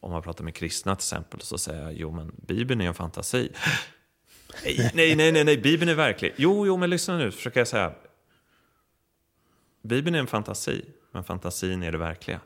Om 0.00 0.12
man 0.12 0.22
pratar 0.22 0.44
med 0.44 0.54
kristna 0.54 0.96
till 0.96 1.02
exempel 1.02 1.40
så 1.40 1.58
säger 1.58 1.82
jag, 1.82 1.92
jo 1.92 2.10
men 2.10 2.32
Bibeln 2.46 2.80
är 2.80 2.86
en 2.86 2.94
fantasi. 2.94 3.52
Nej, 4.64 4.90
nej, 4.94 5.16
nej, 5.16 5.32
nej, 5.32 5.44
nej, 5.44 5.58
Bibeln 5.58 5.90
är 5.90 5.94
verklig. 5.94 6.34
Jo, 6.36 6.66
jo, 6.66 6.76
men 6.76 6.90
lyssna 6.90 7.16
nu, 7.16 7.30
försöker 7.30 7.60
jag 7.60 7.68
säga. 7.68 7.92
Bibeln 9.82 10.14
är 10.14 10.18
en 10.20 10.26
fantasi, 10.26 10.84
men 11.12 11.24
fantasin 11.24 11.82
är 11.82 11.92
det 11.92 11.98
verkliga. 11.98 12.40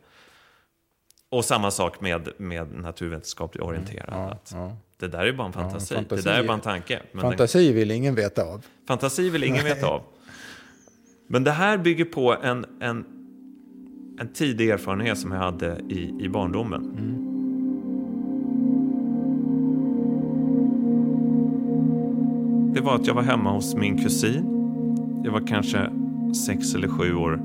Och 1.29 1.44
samma 1.44 1.70
sak 1.70 2.01
med, 2.01 2.29
med 2.38 2.73
naturvetenskapligt 2.75 3.62
orienterad. 3.64 4.33
att 4.33 4.51
ja. 4.55 4.77
Det 4.97 5.09
där 5.09 5.18
är 5.27 5.33
bara 5.33 5.47
en 5.47 5.53
fantasi. 5.53 5.94
fantasi- 5.94 6.16
det 6.16 6.23
där 6.23 6.40
är 6.42 6.47
bara 6.47 6.55
en 6.55 6.61
tanke. 6.61 7.03
Men 7.12 7.23
den- 7.23 7.31
Fantasi 7.31 7.73
vill 7.73 7.90
ingen 7.90 8.14
veta 8.14 8.42
av. 8.44 8.66
Fantasi 8.88 9.31
vill 9.31 9.44
ingen 9.44 9.64
veta 9.64 9.87
av. 9.87 10.03
Men 11.27 11.44
det 11.44 11.51
här 11.51 11.79
bygger 11.79 12.05
på 12.05 12.37
en, 12.42 12.66
en, 12.81 13.05
en 14.20 14.33
tidig 14.33 14.70
erfarenhet 14.70 15.18
som 15.18 15.33
jag 15.33 15.38
hade 15.38 15.81
i, 15.88 16.14
i 16.20 16.29
barndomen. 16.29 16.90
Det 22.75 22.81
var 22.81 22.94
att 22.94 23.07
jag 23.07 23.14
var 23.14 23.23
hemma 23.23 23.51
hos 23.53 23.75
min 23.75 23.99
kusin. 23.99 24.44
Jag 25.25 25.33
var 25.33 25.47
kanske 25.47 25.90
sex 26.35 26.75
eller 26.75 26.88
sju 26.88 27.14
år 27.14 27.40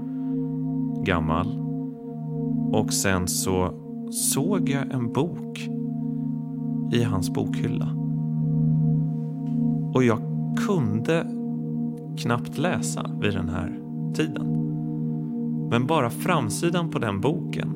gammal. 1.03 1.47
Och 2.71 2.93
sen 2.93 3.27
så 3.27 3.73
såg 4.11 4.69
jag 4.69 4.91
en 4.91 5.13
bok 5.13 5.69
i 6.91 7.03
hans 7.03 7.33
bokhylla. 7.33 7.87
Och 9.93 10.03
jag 10.03 10.19
kunde 10.67 11.27
knappt 12.17 12.57
läsa 12.57 13.11
vid 13.21 13.33
den 13.33 13.49
här 13.49 13.79
tiden. 14.13 14.55
Men 15.69 15.87
bara 15.87 16.09
framsidan 16.09 16.89
på 16.89 16.99
den 16.99 17.21
boken 17.21 17.75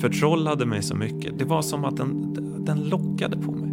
förtrollade 0.00 0.66
mig 0.66 0.82
så 0.82 0.96
mycket. 0.96 1.38
Det 1.38 1.44
var 1.44 1.62
som 1.62 1.84
att 1.84 1.96
den, 1.96 2.36
den 2.64 2.78
lockade 2.80 3.36
på 3.36 3.52
mig. 3.52 3.70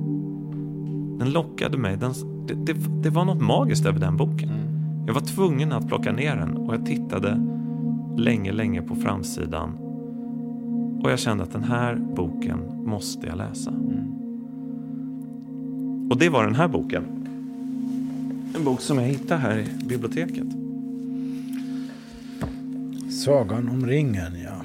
Den 1.19 1.31
lockade 1.31 1.77
mig. 1.77 1.97
Den, 1.97 2.13
det, 2.47 2.53
det, 2.53 2.73
det 3.03 3.09
var 3.09 3.25
något 3.25 3.41
magiskt 3.41 3.85
över 3.85 3.99
den 3.99 4.17
boken. 4.17 4.49
Mm. 4.49 4.68
Jag 5.09 5.13
var 5.13 5.21
tvungen 5.21 5.71
att 5.71 5.87
plocka 5.87 6.11
ner 6.11 6.35
den 6.35 6.57
och 6.57 6.73
jag 6.73 6.85
tittade 6.85 7.41
länge, 8.17 8.51
länge 8.51 8.81
på 8.81 8.95
framsidan. 8.95 9.77
Och 11.03 11.11
jag 11.11 11.19
kände 11.19 11.43
att 11.43 11.51
den 11.51 11.63
här 11.63 11.95
boken 11.95 12.59
måste 12.85 13.27
jag 13.27 13.37
läsa. 13.37 13.73
Och 16.09 16.17
det 16.17 16.29
var 16.29 16.43
den 16.43 16.55
här 16.55 16.67
boken. 16.67 17.03
En 18.55 18.65
bok 18.65 18.81
som 18.81 18.97
jag 18.97 19.05
hittade 19.05 19.39
här 19.39 19.57
i 19.57 19.85
biblioteket. 19.85 20.47
Sagan 23.09 23.69
om 23.69 23.85
ringen, 23.85 24.41
ja. 24.43 24.61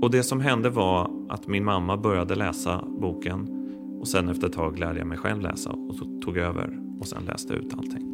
Och 0.00 0.10
det 0.10 0.22
som 0.22 0.40
hände 0.40 0.70
var 0.70 1.10
att 1.28 1.46
min 1.46 1.64
mamma 1.64 1.96
började 1.96 2.34
läsa 2.34 2.84
boken 3.00 3.57
och 4.00 4.08
sen 4.08 4.28
efter 4.28 4.46
ett 4.46 4.52
tag 4.52 4.78
lärde 4.78 4.98
jag 4.98 5.06
mig 5.08 5.18
själv 5.18 5.40
läsa 5.40 5.70
och 5.70 5.94
så 5.94 6.04
tog 6.04 6.36
jag 6.36 6.46
över 6.46 6.78
och 7.00 7.08
sen 7.08 7.24
läste 7.24 7.54
ut 7.54 7.74
allting. 7.78 8.08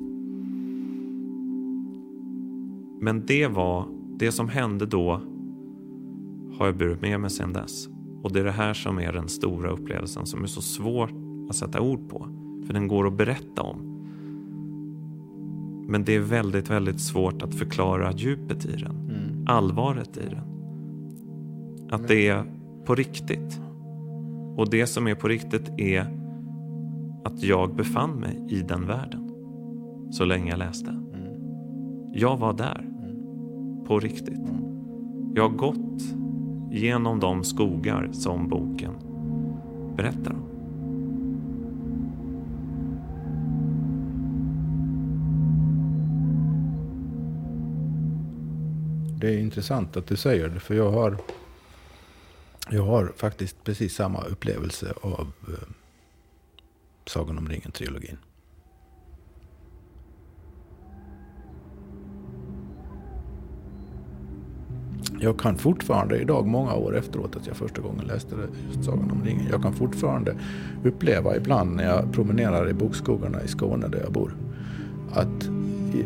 Men 3.00 3.26
det 3.26 3.46
var, 3.46 3.86
det 4.16 4.32
som 4.32 4.48
hände 4.48 4.86
då 4.86 5.20
har 6.58 6.66
jag 6.66 6.76
burit 6.76 7.02
med 7.02 7.20
mig 7.20 7.30
sedan 7.30 7.52
dess. 7.52 7.88
Och 8.22 8.32
det 8.32 8.40
är 8.40 8.44
det 8.44 8.50
här 8.50 8.74
som 8.74 8.98
är 8.98 9.12
den 9.12 9.28
stora 9.28 9.70
upplevelsen 9.70 10.26
som 10.26 10.42
är 10.42 10.46
så 10.46 10.62
svår 10.62 11.10
att 11.50 11.56
sätta 11.56 11.80
ord 11.80 12.08
på. 12.08 12.28
För 12.66 12.74
den 12.74 12.88
går 12.88 13.06
att 13.06 13.12
berätta 13.12 13.62
om. 13.62 13.90
Men 15.86 16.04
det 16.04 16.14
är 16.14 16.20
väldigt, 16.20 16.70
väldigt 16.70 17.00
svårt 17.00 17.42
att 17.42 17.54
förklara 17.54 18.12
djupet 18.12 18.64
i 18.64 18.76
den. 18.76 18.96
Mm. 18.96 19.46
Allvaret 19.46 20.16
i 20.16 20.28
den. 20.28 20.44
Att 21.90 22.08
det 22.08 22.28
är 22.28 22.44
på 22.84 22.94
riktigt. 22.94 23.60
Och 24.56 24.70
det 24.70 24.86
som 24.86 25.06
är 25.06 25.14
på 25.14 25.28
riktigt 25.28 25.72
är 25.76 26.06
att 27.24 27.42
jag 27.42 27.74
befann 27.74 28.20
mig 28.20 28.46
i 28.50 28.60
den 28.60 28.86
världen. 28.86 29.30
Så 30.10 30.24
länge 30.24 30.50
jag 30.50 30.58
läste. 30.58 30.96
Jag 32.12 32.36
var 32.36 32.52
där. 32.52 32.86
På 33.86 34.00
riktigt. 34.00 34.48
Jag 35.34 35.48
har 35.48 35.56
gått 35.56 36.02
genom 36.70 37.20
de 37.20 37.44
skogar 37.44 38.08
som 38.12 38.48
boken 38.48 38.92
berättar 39.96 40.30
om. 40.30 40.44
Det 49.20 49.34
är 49.34 49.38
intressant 49.38 49.96
att 49.96 50.06
du 50.06 50.16
säger 50.16 50.48
det, 50.48 50.60
för 50.60 50.74
jag 50.74 50.92
har, 50.92 51.16
jag 52.74 52.82
har 52.84 53.12
faktiskt 53.16 53.64
precis 53.64 53.94
samma 53.94 54.24
upplevelse 54.24 54.92
av 55.00 55.32
eh, 55.48 55.68
Sagan 57.06 57.38
om 57.38 57.48
ringen-trilogin. 57.48 58.16
Jag 65.20 65.38
kan 65.38 65.58
fortfarande 65.58 66.18
idag, 66.18 66.46
många 66.46 66.74
år 66.74 66.96
efteråt, 66.96 67.37
att 67.37 67.46
jag 67.46 67.56
första 67.56 67.80
gången 67.80 68.06
läste 68.06 68.37
just 68.68 68.84
Sagan 68.84 69.10
om 69.10 69.24
ringen. 69.24 69.46
Jag 69.50 69.62
kan 69.62 69.72
fortfarande 69.72 70.37
uppleva 70.84 71.37
ibland 71.37 71.76
när 71.76 71.84
jag 71.84 72.12
promenerar 72.12 72.70
i 72.70 72.72
bokskogarna 72.72 73.42
i 73.42 73.48
Skåne 73.48 73.88
där 73.88 74.00
jag 74.00 74.12
bor, 74.12 74.37
att 75.12 75.48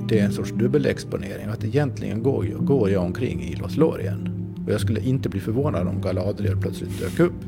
det 0.08 0.20
är 0.20 0.24
en 0.24 0.32
sorts 0.32 0.50
dubbelexponering. 0.50 1.46
Att 1.46 1.64
egentligen 1.64 2.22
går, 2.22 2.44
går 2.44 2.90
jag 2.90 3.02
omkring 3.02 3.42
i 3.42 3.56
Los 3.56 3.76
Lorien. 3.76 4.37
Och 4.68 4.74
jag 4.74 4.80
skulle 4.80 5.00
inte 5.00 5.28
bli 5.28 5.40
förvånad 5.40 5.88
om 5.88 6.00
Galadriel 6.00 6.56
plötsligt 6.56 7.00
dök 7.00 7.20
upp. 7.20 7.44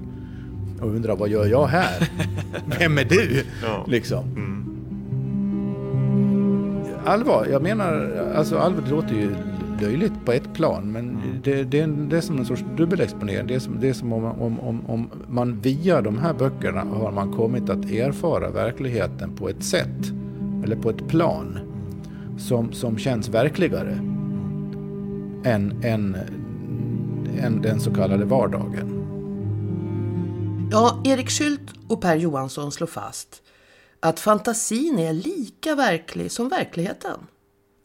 Och 0.81 0.89
undrar 0.89 1.17
vad 1.17 1.29
gör 1.29 1.47
jag 1.47 1.67
här? 1.67 2.09
Vem 2.79 2.99
är 2.99 3.05
du? 3.05 3.45
Ja. 3.63 3.85
Liksom. 3.89 4.25
Allvar, 7.05 7.47
jag 7.51 7.63
menar, 7.63 8.11
alltså 8.37 8.59
allvar 8.59 8.83
det 8.85 8.91
låter 8.91 9.15
ju 9.15 9.35
löjligt 9.81 10.13
på 10.25 10.33
ett 10.33 10.55
plan. 10.55 10.93
Men 10.93 11.19
det, 11.45 11.63
det, 11.63 11.81
är, 11.81 11.87
det 11.87 12.17
är 12.17 12.21
som 12.21 12.39
en 12.39 12.45
sorts 12.45 12.65
dubbelexponering. 12.77 13.47
Det 13.47 13.55
är 13.55 13.59
som, 13.59 13.81
det 13.81 13.89
är 13.89 13.93
som 13.93 14.13
om, 14.13 14.25
om, 14.25 14.61
om, 14.61 14.87
om 14.87 15.11
man 15.29 15.61
via 15.61 16.01
de 16.01 16.19
här 16.19 16.35
böckerna 16.35 16.81
har 16.81 17.13
man 17.13 17.33
kommit 17.33 17.71
att 17.71 17.91
erfara 17.91 18.51
verkligheten 18.51 19.37
på 19.37 19.49
ett 19.49 19.63
sätt. 19.63 20.13
Eller 20.65 20.77
på 20.77 20.91
ett 20.91 21.09
plan 21.09 21.59
som, 22.39 22.73
som 22.73 22.99
känns 22.99 23.29
verkligare 23.29 23.99
än, 25.45 25.75
än, 25.83 26.17
än 27.39 27.63
den 27.63 27.81
så 27.81 27.95
kallade 27.95 28.25
vardagen. 28.25 29.07
Ja, 30.73 31.03
Erik 31.05 31.31
Skylt 31.31 31.71
och 31.89 32.01
Per 32.01 32.17
Johansson 32.17 32.73
slår 32.73 32.87
fast 32.87 33.43
att 34.01 34.21
fantasin 34.21 34.99
är 34.99 35.13
lika 35.13 35.75
verklig 35.75 36.33
som 36.33 36.49
verkligheten. 36.49 37.27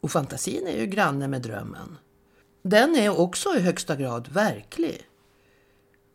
Och 0.01 0.11
fantasin 0.11 0.67
är 0.67 0.79
ju 0.79 0.85
granne 0.85 1.27
med 1.27 1.41
drömmen. 1.41 1.97
Den 2.63 2.95
är 2.95 3.19
också 3.19 3.55
i 3.55 3.59
högsta 3.59 3.95
grad 3.95 4.27
verklig. 4.27 5.01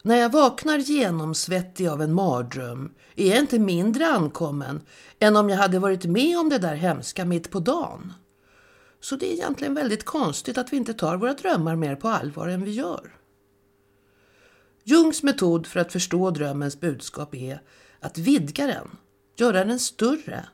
När 0.02 0.16
jag 0.16 0.32
vaknar 0.32 0.78
genomsvettig 0.78 1.88
av 1.88 2.02
en 2.02 2.14
mardröm 2.14 2.94
är 3.16 3.28
jag 3.28 3.38
inte 3.38 3.58
mindre 3.58 4.06
ankommen 4.06 4.80
än 5.18 5.36
om 5.36 5.48
jag 5.48 5.56
hade 5.56 5.78
varit 5.78 6.04
med 6.04 6.38
om 6.38 6.48
det 6.48 6.58
där 6.58 6.74
hemska 6.74 7.24
mitt 7.24 7.50
på 7.50 7.60
dagen. 7.60 8.12
Så 9.00 9.16
det 9.16 9.32
är 9.32 9.34
egentligen 9.34 9.74
väldigt 9.74 10.04
konstigt 10.04 10.58
att 10.58 10.72
vi 10.72 10.76
inte 10.76 10.94
tar 10.94 11.16
våra 11.16 11.34
drömmar 11.34 11.76
mer 11.76 11.96
på 11.96 12.08
allvar 12.08 12.48
än 12.48 12.64
vi 12.64 12.70
gör. 12.70 13.19
Jungs 14.90 15.22
metod 15.22 15.66
för 15.66 15.80
att 15.80 15.92
förstå 15.92 16.30
drömmens 16.30 16.80
budskap 16.80 17.34
är 17.34 17.62
att 18.00 18.18
vidga 18.18 18.66
den, 18.66 18.88
göra 19.36 19.64
den 19.64 19.78
större, 19.78 20.44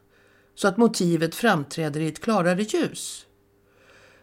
så 0.54 0.68
att 0.68 0.76
motivet 0.76 1.34
framträder 1.34 2.00
i 2.00 2.08
ett 2.08 2.20
klarare 2.20 2.62
ljus. 2.62 3.26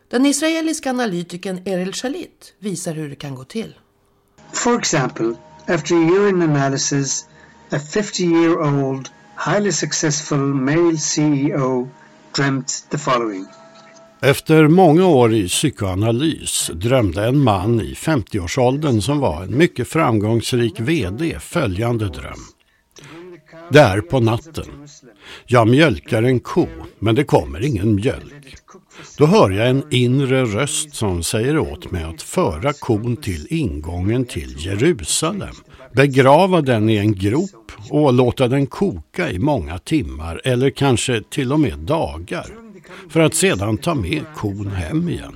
Den 0.09 0.25
israeliska 0.25 0.89
analytikern 0.89 1.67
Erel 1.67 1.93
Shalit 1.93 2.53
visar 2.59 2.93
hur 2.93 3.09
det 3.09 3.15
kan 3.15 3.35
gå 3.35 3.43
till. 3.43 3.79
For 4.51 4.79
example, 4.79 5.35
after 5.67 5.95
a 5.95 5.99
year 5.99 6.29
in 6.29 6.41
analysis, 6.41 7.25
a 7.71 7.79
50 7.79 8.23
year 8.23 8.59
old, 8.59 9.09
highly 9.45 9.71
successful 9.71 10.53
male 10.53 10.97
CEO 10.97 11.89
dreamt 12.35 12.85
the 12.89 12.97
following. 12.97 13.45
Efter 14.23 14.67
många 14.67 15.07
år 15.07 15.33
i 15.33 15.47
psykoanalys 15.47 16.71
drömde 16.73 17.25
en 17.25 17.39
man 17.39 17.81
i 17.81 17.93
50-årsåldern 17.93 19.01
som 19.01 19.19
var 19.19 19.43
en 19.43 19.57
mycket 19.57 19.87
framgångsrik 19.87 20.79
VD 20.79 21.39
följande 21.39 22.05
dröm. 22.05 22.39
Det 23.71 23.79
är 23.79 24.01
på 24.01 24.19
natten. 24.19 24.65
Jag 25.45 25.67
mjölkar 25.67 26.23
en 26.23 26.39
ko, 26.39 26.67
men 26.99 27.15
det 27.15 27.23
kommer 27.23 27.65
ingen 27.65 27.95
mjölk. 27.95 28.55
Då 29.17 29.25
hör 29.25 29.51
jag 29.51 29.69
en 29.69 29.83
inre 29.89 30.45
röst 30.45 30.95
som 30.95 31.23
säger 31.23 31.57
åt 31.59 31.91
mig 31.91 32.03
att 32.03 32.21
föra 32.21 32.73
kon 32.73 33.17
till 33.17 33.47
ingången 33.49 34.25
till 34.25 34.65
Jerusalem, 34.65 35.55
begrava 35.93 36.61
den 36.61 36.89
i 36.89 36.97
en 36.97 37.15
grop 37.15 37.71
och 37.89 38.13
låta 38.13 38.47
den 38.47 38.67
koka 38.67 39.31
i 39.31 39.39
många 39.39 39.79
timmar 39.79 40.41
eller 40.43 40.69
kanske 40.69 41.21
till 41.29 41.53
och 41.53 41.59
med 41.59 41.79
dagar 41.79 42.63
för 43.09 43.19
att 43.19 43.33
sedan 43.33 43.77
ta 43.77 43.95
med 43.95 44.23
kon 44.35 44.67
hem 44.67 45.09
igen. 45.09 45.35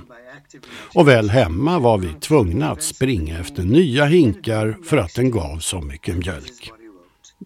Och 0.94 1.08
väl 1.08 1.30
hemma 1.30 1.78
var 1.78 1.98
vi 1.98 2.08
tvungna 2.20 2.70
att 2.70 2.82
springa 2.82 3.38
efter 3.38 3.62
nya 3.62 4.04
hinkar 4.04 4.76
för 4.84 4.96
att 4.96 5.14
den 5.14 5.30
gav 5.30 5.58
så 5.58 5.80
mycket 5.80 6.16
mjölk. 6.16 6.72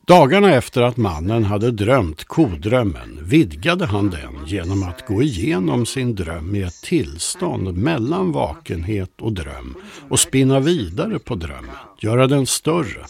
Dagarna 0.06 0.54
efter 0.54 0.82
att 0.82 0.96
mannen 0.96 1.44
hade 1.44 1.70
drömt 1.70 2.24
kodrömmen 2.24 3.18
vidgade 3.22 3.86
han 3.86 4.10
den 4.10 4.46
genom 4.46 4.82
att 4.82 5.06
gå 5.06 5.22
igenom 5.22 5.86
sin 5.86 6.14
dröm 6.14 6.54
i 6.54 6.62
ett 6.62 6.82
tillstånd 6.82 7.76
mellan 7.76 8.32
vakenhet 8.32 9.10
och 9.20 9.32
dröm 9.32 9.74
och 10.08 10.20
spinna 10.20 10.60
vidare 10.60 11.18
på 11.18 11.34
drömmen, 11.34 11.76
göra 12.00 12.26
den 12.26 12.46
större. 12.46 13.06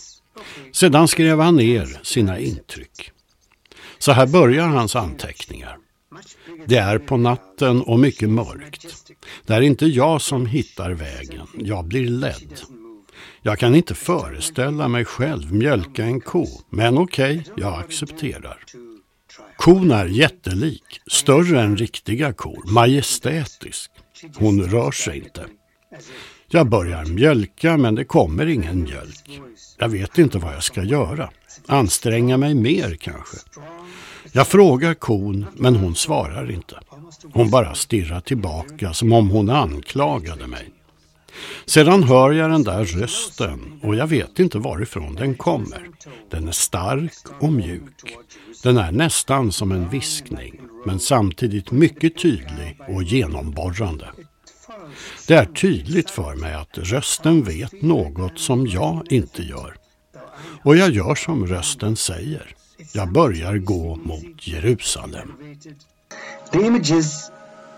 Sedan 0.72 1.08
skrev 1.08 1.40
han 1.40 1.56
ner 1.56 2.00
sina 2.02 2.38
intryck. 2.38 3.10
Så 3.98 4.12
här 4.12 4.26
börjar 4.26 4.66
hans 4.66 4.96
anteckningar. 4.96 5.76
Det 6.66 6.76
är 6.76 6.98
på 6.98 7.16
natten 7.16 7.82
och 7.82 7.98
mycket 7.98 8.30
mörkt. 8.30 8.86
Det 9.46 9.54
är 9.54 9.60
inte 9.60 9.86
jag 9.86 10.22
som 10.22 10.46
hittar 10.46 10.90
vägen, 10.90 11.46
jag 11.54 11.84
blir 11.84 12.08
ledd. 12.08 12.60
Jag 13.42 13.58
kan 13.58 13.74
inte 13.74 13.94
föreställa 13.94 14.88
mig 14.88 15.04
själv 15.04 15.54
mjölka 15.54 16.04
en 16.04 16.20
ko, 16.20 16.46
men 16.70 16.98
okej, 16.98 17.38
okay, 17.38 17.52
jag 17.56 17.78
accepterar. 17.78 18.64
Kon 19.56 19.90
är 19.90 20.06
jättelik, 20.06 21.00
större 21.06 21.60
än 21.60 21.76
riktiga 21.76 22.32
kor, 22.32 22.72
majestätisk. 22.72 23.90
Hon 24.36 24.62
rör 24.62 24.90
sig 24.90 25.18
inte. 25.18 25.46
Jag 26.48 26.68
börjar 26.68 27.04
mjölka 27.04 27.76
men 27.76 27.94
det 27.94 28.04
kommer 28.04 28.46
ingen 28.46 28.82
mjölk. 28.82 29.40
Jag 29.78 29.88
vet 29.88 30.18
inte 30.18 30.38
vad 30.38 30.54
jag 30.54 30.62
ska 30.62 30.82
göra. 30.82 31.30
Anstränga 31.66 32.36
mig 32.36 32.54
mer 32.54 32.94
kanske. 32.94 33.36
Jag 34.34 34.48
frågar 34.48 34.94
kon 34.94 35.46
men 35.56 35.76
hon 35.76 35.94
svarar 35.94 36.50
inte. 36.50 36.80
Hon 37.32 37.50
bara 37.50 37.74
stirrar 37.74 38.20
tillbaka 38.20 38.94
som 38.94 39.12
om 39.12 39.30
hon 39.30 39.50
anklagade 39.50 40.46
mig. 40.46 40.70
Sedan 41.66 42.02
hör 42.02 42.32
jag 42.32 42.50
den 42.50 42.62
där 42.62 42.84
rösten 42.84 43.80
och 43.82 43.96
jag 43.96 44.06
vet 44.06 44.38
inte 44.38 44.58
varifrån 44.58 45.14
den 45.14 45.34
kommer. 45.34 45.88
Den 46.30 46.48
är 46.48 46.52
stark 46.52 47.12
och 47.40 47.52
mjuk. 47.52 48.16
Den 48.62 48.76
är 48.76 48.92
nästan 48.92 49.52
som 49.52 49.72
en 49.72 49.88
viskning 49.88 50.60
men 50.86 51.00
samtidigt 51.00 51.70
mycket 51.70 52.18
tydlig 52.18 52.78
och 52.88 53.02
genomborrande. 53.02 54.08
Det 55.28 55.34
är 55.34 55.44
tydligt 55.44 56.10
för 56.10 56.34
mig 56.34 56.54
att 56.54 56.78
rösten 56.78 57.42
vet 57.42 57.82
något 57.82 58.38
som 58.38 58.66
jag 58.66 59.12
inte 59.12 59.42
gör. 59.42 59.76
Och 60.64 60.76
jag 60.76 60.90
gör 60.90 61.14
som 61.14 61.46
rösten 61.46 61.96
säger. 61.96 62.54
Jag 62.94 63.12
börjar 63.12 63.58
gå 63.58 63.96
mot 63.96 64.46
Jerusalem. 64.46 65.32
The 66.50 66.58
images 66.58 67.30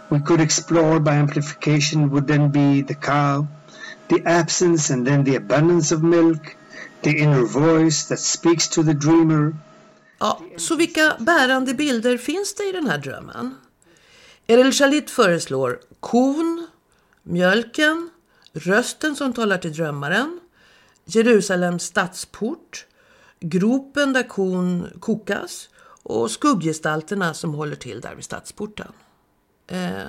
we 0.09 0.21
could 0.21 0.41
explore 0.41 1.01
by 1.01 1.11
amplification 1.11 2.11
would 2.11 2.27
then 2.27 2.53
be 2.53 2.83
the 2.89 2.95
cow, 2.95 3.47
the 4.09 4.23
absence 4.25 4.95
and 4.95 5.07
then 5.07 5.25
the 5.25 5.37
abundance 5.37 5.95
of 5.95 6.03
milk, 6.03 6.57
the 7.03 7.11
inner 7.11 7.45
voice 7.45 8.09
that 8.09 8.21
speaks 8.21 8.69
to 8.69 8.83
the 8.83 8.93
dreamer. 8.93 9.57
Ja, 10.19 10.41
så 10.57 10.77
vilka 10.77 11.17
bärande 11.19 11.75
bilder 11.75 12.19
finns 12.19 12.55
det 12.55 12.69
i 12.69 12.73
den 12.73 12.87
här 12.87 12.99
drömmen? 12.99 13.55
Erel 14.47 14.73
Shalit 14.73 15.11
föreslår 15.11 15.79
kon, 16.01 16.67
mjölken, 17.23 18.11
rösten 18.53 19.17
som 19.17 19.33
talar 19.33 19.59
till 19.59 19.73
drömmaren, 19.73 20.41
Jerusalems 21.05 21.83
stadsport, 21.83 22.87
gropen 23.45 24.13
där 24.13 24.29
kon 24.29 24.87
kokas 25.01 25.69
och 26.03 26.31
skugggestalterna 26.31 27.35
som 27.35 27.55
håller 27.55 27.77
till 27.77 28.01
där 28.01 28.15
vid 28.15 28.25
stadsporten. 28.25 28.93
Eh, 29.67 30.03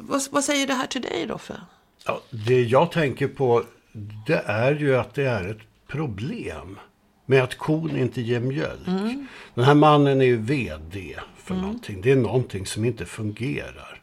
vad, 0.00 0.22
vad, 0.30 0.44
säger 0.44 0.66
det 0.66 0.74
här 0.74 0.86
till 0.86 1.02
dig, 1.02 1.26
Roffe? 1.26 1.60
Ja, 2.06 2.20
det 2.30 2.62
jag 2.62 2.92
tänker 2.92 3.28
på 3.28 3.64
det 4.26 4.42
är 4.46 4.74
ju 4.74 4.96
att 4.96 5.14
det 5.14 5.24
är 5.24 5.48
ett 5.48 5.86
problem 5.86 6.78
med 7.26 7.42
att 7.42 7.58
kon 7.58 7.96
inte 7.96 8.20
ger 8.20 8.40
mjölk. 8.40 8.86
Mm. 8.86 9.26
Den 9.54 9.64
här 9.64 9.74
mannen 9.74 10.20
är 10.20 10.24
ju 10.24 10.36
VD 10.36 11.16
för 11.36 11.54
mm. 11.54 11.66
någonting. 11.66 12.00
Det 12.00 12.12
är 12.12 12.16
någonting 12.16 12.66
som 12.66 12.84
inte 12.84 13.06
fungerar. 13.06 14.02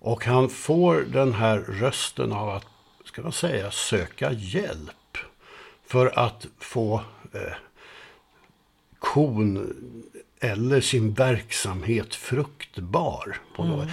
Och 0.00 0.24
han 0.24 0.48
får 0.48 1.06
den 1.12 1.32
här 1.32 1.58
rösten 1.58 2.32
av 2.32 2.48
att, 2.48 2.66
ska 3.04 3.22
man 3.22 3.32
säga, 3.32 3.70
söka 3.70 4.32
hjälp. 4.32 5.18
För 5.86 6.18
att 6.18 6.46
få 6.58 7.02
eh, 7.34 7.54
kon 8.98 9.74
eller 10.40 10.80
sin 10.80 11.14
verksamhet 11.14 12.14
fruktbar. 12.14 13.36
På 13.56 13.62
mm. 13.62 13.76
något 13.76 13.88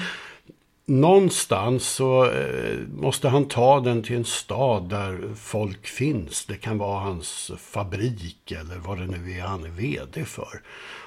någonstans 0.91 1.88
så 1.88 2.32
eh, 2.32 2.77
måste 2.95 3.30
han 3.30 3.47
ta 3.47 3.80
den 3.80 4.04
till 4.04 4.15
en 4.15 4.25
stad 4.25 4.89
där 4.89 5.36
folk 5.36 5.88
finns. 5.88 6.45
Det 6.45 6.56
kan 6.56 6.77
vara 6.77 6.99
hans 6.99 7.51
fabrik 7.58 8.51
eller 8.51 8.75
vad 8.75 8.97
det 8.97 9.08
nu 9.08 9.32
är 9.32 9.41
han 9.41 9.63
är 9.63 9.69
vd 9.69 10.25
för. 10.25 10.62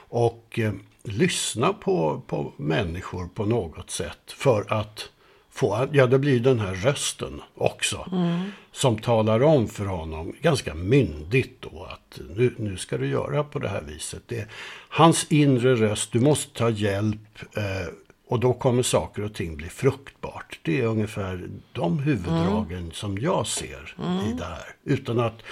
Och 0.08 0.58
eh, 0.58 0.72
lyssna 1.02 1.72
på, 1.72 2.22
på 2.26 2.52
människor 2.56 3.28
på 3.34 3.44
något 3.46 3.90
sätt 3.90 4.32
för 4.32 4.72
att 4.72 5.08
få, 5.54 5.88
ja 5.92 6.06
det 6.06 6.18
blir 6.18 6.40
den 6.40 6.60
här 6.60 6.74
rösten 6.74 7.42
också. 7.54 8.08
Mm. 8.12 8.40
Som 8.72 8.98
talar 8.98 9.42
om 9.42 9.68
för 9.68 9.84
honom, 9.84 10.34
ganska 10.40 10.74
myndigt 10.74 11.62
då, 11.62 11.88
att 11.90 12.20
nu, 12.36 12.54
nu 12.58 12.76
ska 12.76 12.98
du 12.98 13.06
göra 13.06 13.44
på 13.44 13.58
det 13.58 13.68
här 13.68 13.82
viset. 13.82 14.22
Det, 14.26 14.48
hans 14.88 15.26
inre 15.32 15.74
röst, 15.74 16.12
du 16.12 16.20
måste 16.20 16.58
ta 16.58 16.70
hjälp. 16.70 17.38
Eh, 17.56 17.94
och 18.26 18.40
då 18.40 18.52
kommer 18.52 18.82
saker 18.82 19.24
och 19.24 19.34
ting 19.34 19.56
bli 19.56 19.68
fruktbart. 19.68 20.58
Det 20.62 20.80
är 20.80 20.86
ungefär 20.86 21.48
de 21.72 21.98
huvuddragen 21.98 22.78
mm. 22.78 22.92
som 22.92 23.18
jag 23.18 23.46
ser 23.46 23.94
mm. 23.98 24.26
i 24.26 24.32
det 24.32 24.44
här. 24.44 24.76
Utan 24.84 25.20
att 25.20 25.42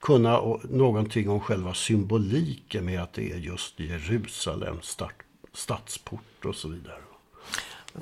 kunna 0.00 0.40
någonting 0.62 1.28
om 1.28 1.40
själva 1.40 1.74
symboliken 1.74 2.84
med 2.84 3.02
att 3.02 3.12
det 3.12 3.32
är 3.32 3.36
just 3.36 3.80
Jerusalem, 3.80 4.76
start, 4.82 5.14
stadsport 5.54 6.44
och 6.44 6.54
så 6.54 6.68
vidare. 6.68 7.02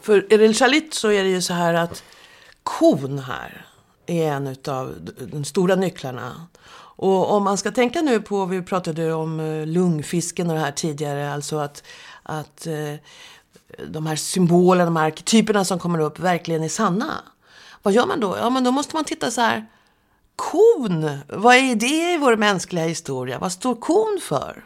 För 0.03 0.33
Erel 0.33 0.55
Shalit 0.55 0.94
så 0.94 1.11
är 1.11 1.24
det 1.24 1.31
ju 1.31 1.42
så 1.42 1.53
här 1.53 1.74
att 1.74 2.03
kon 2.62 3.18
här 3.18 3.66
är 4.07 4.33
en 4.33 4.57
av 4.68 4.94
de 5.33 5.44
stora 5.44 5.74
nycklarna. 5.74 6.46
Och 7.03 7.33
om 7.33 7.44
man 7.44 7.59
ska 7.59 7.70
tänka 7.70 8.03
nu 8.03 8.20
på, 8.20 8.46
vi 8.46 8.62
pratade 8.62 9.12
om 9.12 9.40
eh, 9.40 9.66
lungfisken 9.66 10.50
och 10.50 10.55
det 10.55 10.61
här 10.61 10.72
tidigare, 10.72 11.33
alltså 11.33 11.59
att, 11.59 11.83
att 12.22 12.66
eh, 12.66 12.94
de 13.88 14.07
här 14.07 14.16
symbolerna, 14.16 14.85
de 14.85 14.96
här 14.96 15.07
arketyperna 15.07 15.64
som 15.64 15.79
kommer 15.79 16.00
upp 16.00 16.18
verkligen 16.18 16.62
är 16.62 16.68
sanna. 16.68 17.14
Vad 17.83 17.94
gör 17.94 18.07
man 18.07 18.20
då? 18.20 18.37
Ja, 18.37 18.50
men 18.50 18.64
då 18.64 18.70
måste 18.70 18.96
man 18.96 19.05
titta 19.05 19.31
så 19.31 19.40
här. 19.40 19.66
Kon, 20.37 21.18
vad 21.29 21.57
är 21.57 21.74
det 21.74 22.12
i 22.14 22.18
vår 22.18 22.37
mänskliga 22.37 22.85
historia? 22.85 23.38
Vad 23.38 23.53
står 23.53 23.74
kon 23.74 24.20
för? 24.22 24.64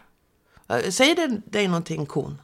Eh, 0.69 0.91
säger 0.91 1.15
det 1.15 1.41
dig 1.47 1.69
någonting, 1.69 2.07
kon? 2.07 2.39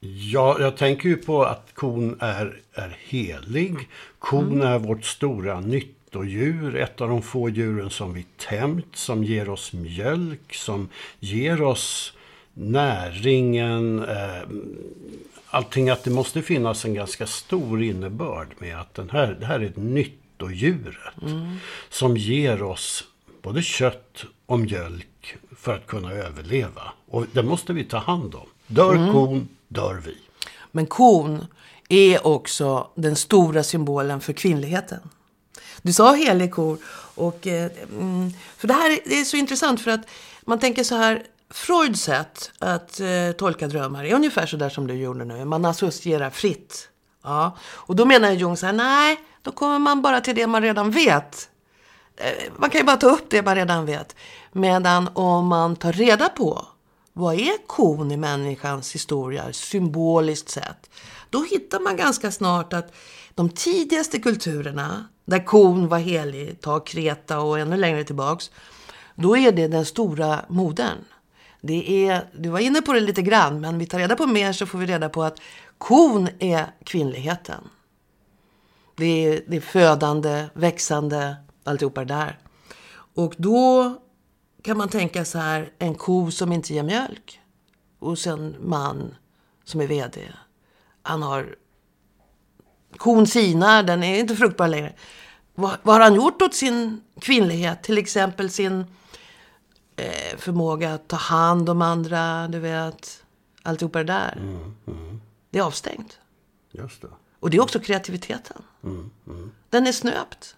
Ja, 0.00 0.56
jag 0.60 0.76
tänker 0.76 1.08
ju 1.08 1.16
på 1.16 1.44
att 1.44 1.74
kon 1.74 2.16
är, 2.20 2.60
är 2.72 2.96
helig. 3.00 3.88
Kon 4.18 4.52
mm. 4.52 4.66
är 4.66 4.78
vårt 4.78 5.04
stora 5.04 5.60
nyttodjur, 5.60 6.76
ett 6.76 7.00
av 7.00 7.08
de 7.08 7.22
få 7.22 7.48
djuren 7.48 7.90
som 7.90 8.14
vi 8.14 8.26
tämt, 8.48 8.96
som 8.96 9.24
ger 9.24 9.48
oss 9.48 9.72
mjölk, 9.72 10.54
som 10.54 10.88
ger 11.20 11.62
oss 11.62 12.12
näringen, 12.54 14.04
eh, 14.04 14.42
allting 15.46 15.90
att 15.90 16.04
det 16.04 16.10
måste 16.10 16.42
finnas 16.42 16.84
en 16.84 16.94
ganska 16.94 17.26
stor 17.26 17.82
innebörd 17.82 18.48
med 18.58 18.80
att 18.80 18.94
den 18.94 19.10
här, 19.10 19.36
det 19.40 19.46
här 19.46 19.60
är 19.60 19.64
ett 19.64 19.76
nyttodjuret 19.76 21.22
mm. 21.22 21.56
som 21.88 22.16
ger 22.16 22.62
oss 22.62 23.04
både 23.42 23.62
kött 23.62 24.24
och 24.46 24.60
mjölk 24.60 25.36
för 25.56 25.74
att 25.74 25.86
kunna 25.86 26.12
överleva. 26.12 26.82
Och 27.08 27.26
det 27.32 27.42
måste 27.42 27.72
vi 27.72 27.84
ta 27.84 27.98
hand 27.98 28.34
om. 28.34 28.46
Dör 28.66 28.94
mm. 28.94 29.12
kon, 29.12 29.48
dör 29.68 30.02
vi. 30.04 30.16
Men 30.72 30.86
kon 30.86 31.46
är 31.88 32.26
också 32.26 32.90
den 32.94 33.16
stora 33.16 33.62
symbolen 33.62 34.20
för 34.20 34.32
kvinnligheten. 34.32 35.00
Du 35.82 35.92
sa 35.92 36.14
helig 36.14 36.54
kor. 36.54 36.78
Och, 37.14 37.46
eh, 37.46 37.70
mm, 37.92 38.32
för 38.56 38.68
det 38.68 38.74
här 38.74 38.90
är, 38.90 39.24
så 39.24 39.36
intressant 39.36 39.80
för 39.80 39.90
att 39.90 40.08
man 40.42 40.58
tänker 40.58 40.84
så 40.84 40.94
här. 40.94 41.22
Freuds 41.50 42.00
sätt 42.00 42.50
att 42.58 43.00
eh, 43.00 43.32
tolka 43.38 43.68
drömmar 43.68 44.04
är 44.04 44.14
ungefär 44.14 44.46
så 44.46 44.56
där 44.56 44.68
som 44.68 44.86
du 44.86 44.94
gjorde 44.94 45.24
nu. 45.24 45.44
Man 45.44 45.64
associerar 45.64 46.30
fritt. 46.30 46.88
Ja. 47.22 47.56
Och 47.62 47.96
då 47.96 48.04
menar 48.04 48.30
Jung 48.30 48.56
så 48.56 48.66
här, 48.66 48.72
nej, 48.72 49.20
då 49.42 49.52
kommer 49.52 49.78
man 49.78 50.02
bara 50.02 50.20
till 50.20 50.34
det 50.34 50.46
man 50.46 50.62
redan 50.62 50.90
vet. 50.90 51.48
Eh, 52.16 52.52
man 52.56 52.70
kan 52.70 52.80
ju 52.80 52.84
bara 52.84 52.96
ta 52.96 53.06
upp 53.06 53.30
det 53.30 53.42
man 53.42 53.54
redan 53.54 53.86
vet. 53.86 54.16
Medan 54.52 55.08
om 55.14 55.46
man 55.46 55.76
tar 55.76 55.92
reda 55.92 56.28
på 56.28 56.66
vad 57.18 57.34
är 57.34 57.66
kon 57.66 58.10
i 58.10 58.16
människans 58.16 58.94
historia 58.94 59.52
symboliskt 59.52 60.48
sett? 60.48 60.90
Då 61.30 61.44
hittar 61.50 61.80
man 61.80 61.96
ganska 61.96 62.30
snart 62.30 62.72
att 62.72 62.92
de 63.34 63.50
tidigaste 63.50 64.18
kulturerna, 64.18 65.08
där 65.24 65.44
kon 65.44 65.88
var 65.88 65.98
helig, 65.98 66.60
ta 66.60 66.80
Kreta 66.80 67.40
och 67.40 67.58
ännu 67.58 67.76
längre 67.76 68.04
tillbaks, 68.04 68.50
då 69.14 69.36
är 69.36 69.52
det 69.52 69.68
den 69.68 69.84
stora 69.84 70.40
modern. 70.48 70.98
Det 71.60 72.08
är, 72.08 72.30
du 72.36 72.48
var 72.48 72.58
inne 72.58 72.82
på 72.82 72.92
det 72.92 73.00
lite 73.00 73.22
grann, 73.22 73.60
men 73.60 73.78
vi 73.78 73.86
tar 73.86 73.98
reda 73.98 74.16
på 74.16 74.26
mer 74.26 74.52
så 74.52 74.66
får 74.66 74.78
vi 74.78 74.86
reda 74.86 75.08
på 75.08 75.22
att 75.22 75.40
kon 75.78 76.28
är 76.38 76.66
kvinnligheten. 76.84 77.68
Det 78.96 79.26
är, 79.26 79.42
det 79.46 79.56
är 79.56 79.60
födande, 79.60 80.44
växande, 80.52 81.36
alltihopa 81.64 82.04
det 82.04 82.14
där. 82.14 82.38
Och 83.14 83.34
då 83.36 83.94
kan 84.62 84.78
man 84.78 84.88
tänka 84.88 85.24
så 85.24 85.38
här, 85.38 85.72
en 85.78 85.94
ko 85.94 86.30
som 86.30 86.52
inte 86.52 86.74
ger 86.74 86.82
mjölk. 86.82 87.40
Och 87.98 88.18
sen 88.18 88.56
man 88.60 89.14
som 89.64 89.80
är 89.80 89.86
VD. 89.86 90.32
Han 91.02 91.22
har... 91.22 91.56
Kon 92.96 93.26
sinar, 93.26 93.82
den 93.82 94.02
är 94.02 94.18
inte 94.20 94.36
fruktbar 94.36 94.68
längre. 94.68 94.92
Vad, 95.54 95.76
vad 95.82 95.94
har 95.94 96.00
han 96.00 96.14
gjort 96.14 96.42
åt 96.42 96.54
sin 96.54 97.00
kvinnlighet? 97.20 97.82
Till 97.82 97.98
exempel 97.98 98.50
sin 98.50 98.84
eh, 99.96 100.36
förmåga 100.38 100.94
att 100.94 101.08
ta 101.08 101.16
hand 101.16 101.68
om 101.68 101.82
andra, 101.82 102.48
du 102.48 102.58
vet. 102.58 103.24
Alltihopa 103.62 103.98
det 103.98 104.04
där. 104.04 104.36
Mm, 104.36 104.76
mm. 104.86 105.20
Det 105.50 105.58
är 105.58 105.62
avstängt. 105.62 106.18
Just 106.70 107.02
det. 107.02 107.08
Och 107.40 107.50
det 107.50 107.56
är 107.56 107.62
också 107.62 107.80
kreativiteten. 107.80 108.62
Mm, 108.84 109.10
mm. 109.26 109.52
den 109.70 109.86
är 109.86 109.92
snöpt. 109.92 110.56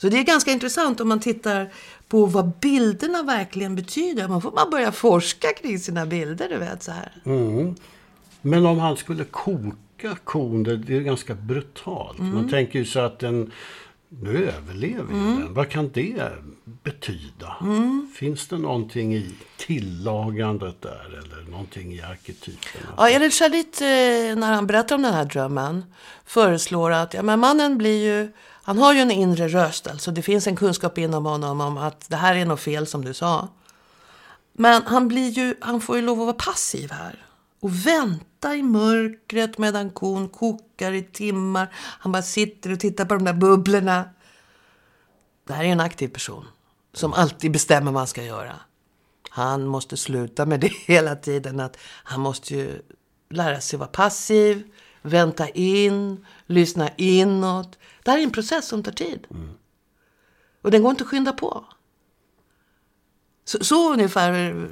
Så 0.00 0.08
det 0.08 0.18
är 0.18 0.22
ganska 0.22 0.50
intressant 0.50 1.00
om 1.00 1.08
man 1.08 1.20
tittar 1.20 1.72
på 2.08 2.26
vad 2.26 2.52
bilderna 2.60 3.22
verkligen 3.22 3.74
betyder. 3.74 4.28
Man 4.28 4.42
får 4.42 4.52
man 4.52 4.70
börja 4.70 4.92
forska 4.92 5.48
kring 5.52 5.78
sina 5.78 6.06
bilder, 6.06 6.48
du 6.48 6.56
vet 6.56 6.82
så 6.82 6.92
här. 6.92 7.12
Mm. 7.24 7.74
Men 8.42 8.66
om 8.66 8.78
han 8.78 8.96
skulle 8.96 9.24
koka 9.24 10.16
kon, 10.24 10.62
det, 10.62 10.96
är 10.96 11.00
ganska 11.00 11.34
brutalt. 11.34 12.18
Mm. 12.18 12.34
Man 12.34 12.48
tänker 12.50 12.78
ju 12.78 12.84
så 12.84 13.00
att 13.00 13.18
den, 13.18 13.52
nu 14.08 14.50
överlever 14.58 15.14
ju 15.14 15.20
mm. 15.20 15.40
den. 15.40 15.54
Vad 15.54 15.68
kan 15.68 15.90
det 15.94 16.32
betyda? 16.64 17.56
Mm. 17.60 18.10
Finns 18.14 18.48
det 18.48 18.58
någonting 18.58 19.14
i 19.14 19.34
tillagandet 19.56 20.82
där 20.82 21.18
eller 21.18 21.50
någonting 21.50 21.92
i 21.92 22.02
arketypen? 22.02 22.80
Ja, 22.96 23.10
Erik 23.10 23.32
Shalit, 23.32 23.80
eh, 23.80 23.86
när 24.36 24.52
han 24.52 24.66
berättar 24.66 24.96
om 24.96 25.02
den 25.02 25.14
här 25.14 25.24
drömmen, 25.24 25.84
föreslår 26.24 26.90
att 26.90 27.14
ja, 27.14 27.22
men 27.22 27.40
mannen 27.40 27.78
blir 27.78 28.04
ju 28.04 28.32
han 28.68 28.78
har 28.78 28.94
ju 28.94 29.00
en 29.00 29.10
inre 29.10 29.48
röst, 29.48 29.86
alltså 29.86 30.10
det 30.10 30.22
finns 30.22 30.46
en 30.46 30.56
kunskap 30.56 30.98
inom 30.98 31.26
honom 31.26 31.60
om 31.60 31.78
att 31.78 32.08
det 32.08 32.16
här 32.16 32.34
är 32.34 32.44
något 32.44 32.60
fel 32.60 32.86
som 32.86 33.04
du 33.04 33.14
sa. 33.14 33.48
Men 34.52 34.82
han, 34.86 35.08
blir 35.08 35.28
ju, 35.28 35.54
han 35.60 35.80
får 35.80 35.96
ju 35.96 36.02
lov 36.02 36.20
att 36.20 36.26
vara 36.26 36.36
passiv 36.36 36.90
här. 36.90 37.26
Och 37.60 37.86
vänta 37.86 38.56
i 38.56 38.62
mörkret 38.62 39.58
medan 39.58 39.90
kon 39.90 40.28
kokar 40.28 40.92
i 40.92 41.02
timmar. 41.02 41.68
Han 41.74 42.12
bara 42.12 42.22
sitter 42.22 42.72
och 42.72 42.80
tittar 42.80 43.04
på 43.04 43.14
de 43.14 43.24
där 43.24 43.32
bubblorna. 43.32 44.04
Det 45.46 45.52
här 45.52 45.64
är 45.64 45.68
en 45.68 45.80
aktiv 45.80 46.08
person 46.08 46.44
som 46.92 47.12
alltid 47.12 47.52
bestämmer 47.52 47.92
vad 47.92 48.00
han 48.00 48.06
ska 48.06 48.22
göra. 48.22 48.54
Han 49.30 49.66
måste 49.66 49.96
sluta 49.96 50.46
med 50.46 50.60
det 50.60 50.72
hela 50.86 51.16
tiden. 51.16 51.60
Att 51.60 51.76
han 52.04 52.20
måste 52.20 52.54
ju 52.54 52.82
lära 53.30 53.60
sig 53.60 53.78
vara 53.78 53.88
passiv, 53.88 54.62
vänta 55.02 55.48
in, 55.48 56.26
lyssna 56.46 56.90
inåt. 56.96 57.78
Det 58.08 58.12
här 58.12 58.18
är 58.18 58.22
en 58.24 58.30
process 58.30 58.68
som 58.68 58.82
tar 58.82 58.92
tid. 58.92 59.26
Och 60.62 60.70
den 60.70 60.82
går 60.82 60.90
inte 60.90 61.04
att 61.04 61.10
skynda 61.10 61.32
på. 61.32 61.64
Så, 63.44 63.64
så 63.64 63.92
ungefär 63.92 64.66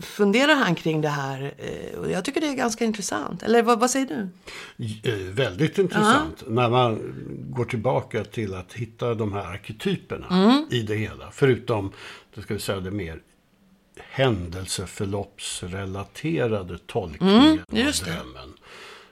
funderar 0.00 0.54
han 0.54 0.74
kring 0.74 1.00
det 1.00 1.08
här. 1.08 1.54
eh, 1.58 1.98
Och 1.98 2.10
jag 2.10 2.24
tycker 2.24 2.40
det 2.40 2.46
är 2.48 2.54
ganska 2.54 2.84
intressant. 2.84 3.42
Eller 3.42 3.62
vad, 3.62 3.80
vad 3.80 3.90
säger 3.90 4.06
du? 4.06 4.28
Eh, 5.10 5.16
Väldigt 5.18 5.78
intressant. 5.78 6.42
När 6.46 6.70
man 6.70 7.14
går 7.50 7.64
tillbaka 7.64 8.24
till 8.24 8.54
att 8.54 8.72
hitta 8.72 9.14
de 9.14 9.32
här 9.32 9.44
arketyperna 9.52 10.26
Mm. 10.30 10.66
i 10.70 10.82
det 10.82 10.94
hela. 10.94 11.30
Förutom, 11.30 11.92
det 12.34 12.42
ska 12.42 12.54
vi 12.54 12.60
säga, 12.60 12.80
det 12.80 12.90
mer 12.90 13.20
händelseförloppsrelaterade 13.96 16.78
tolkningen 16.86 17.58
Mm, 17.72 17.86
av 17.88 17.92
drömmen. 18.04 18.54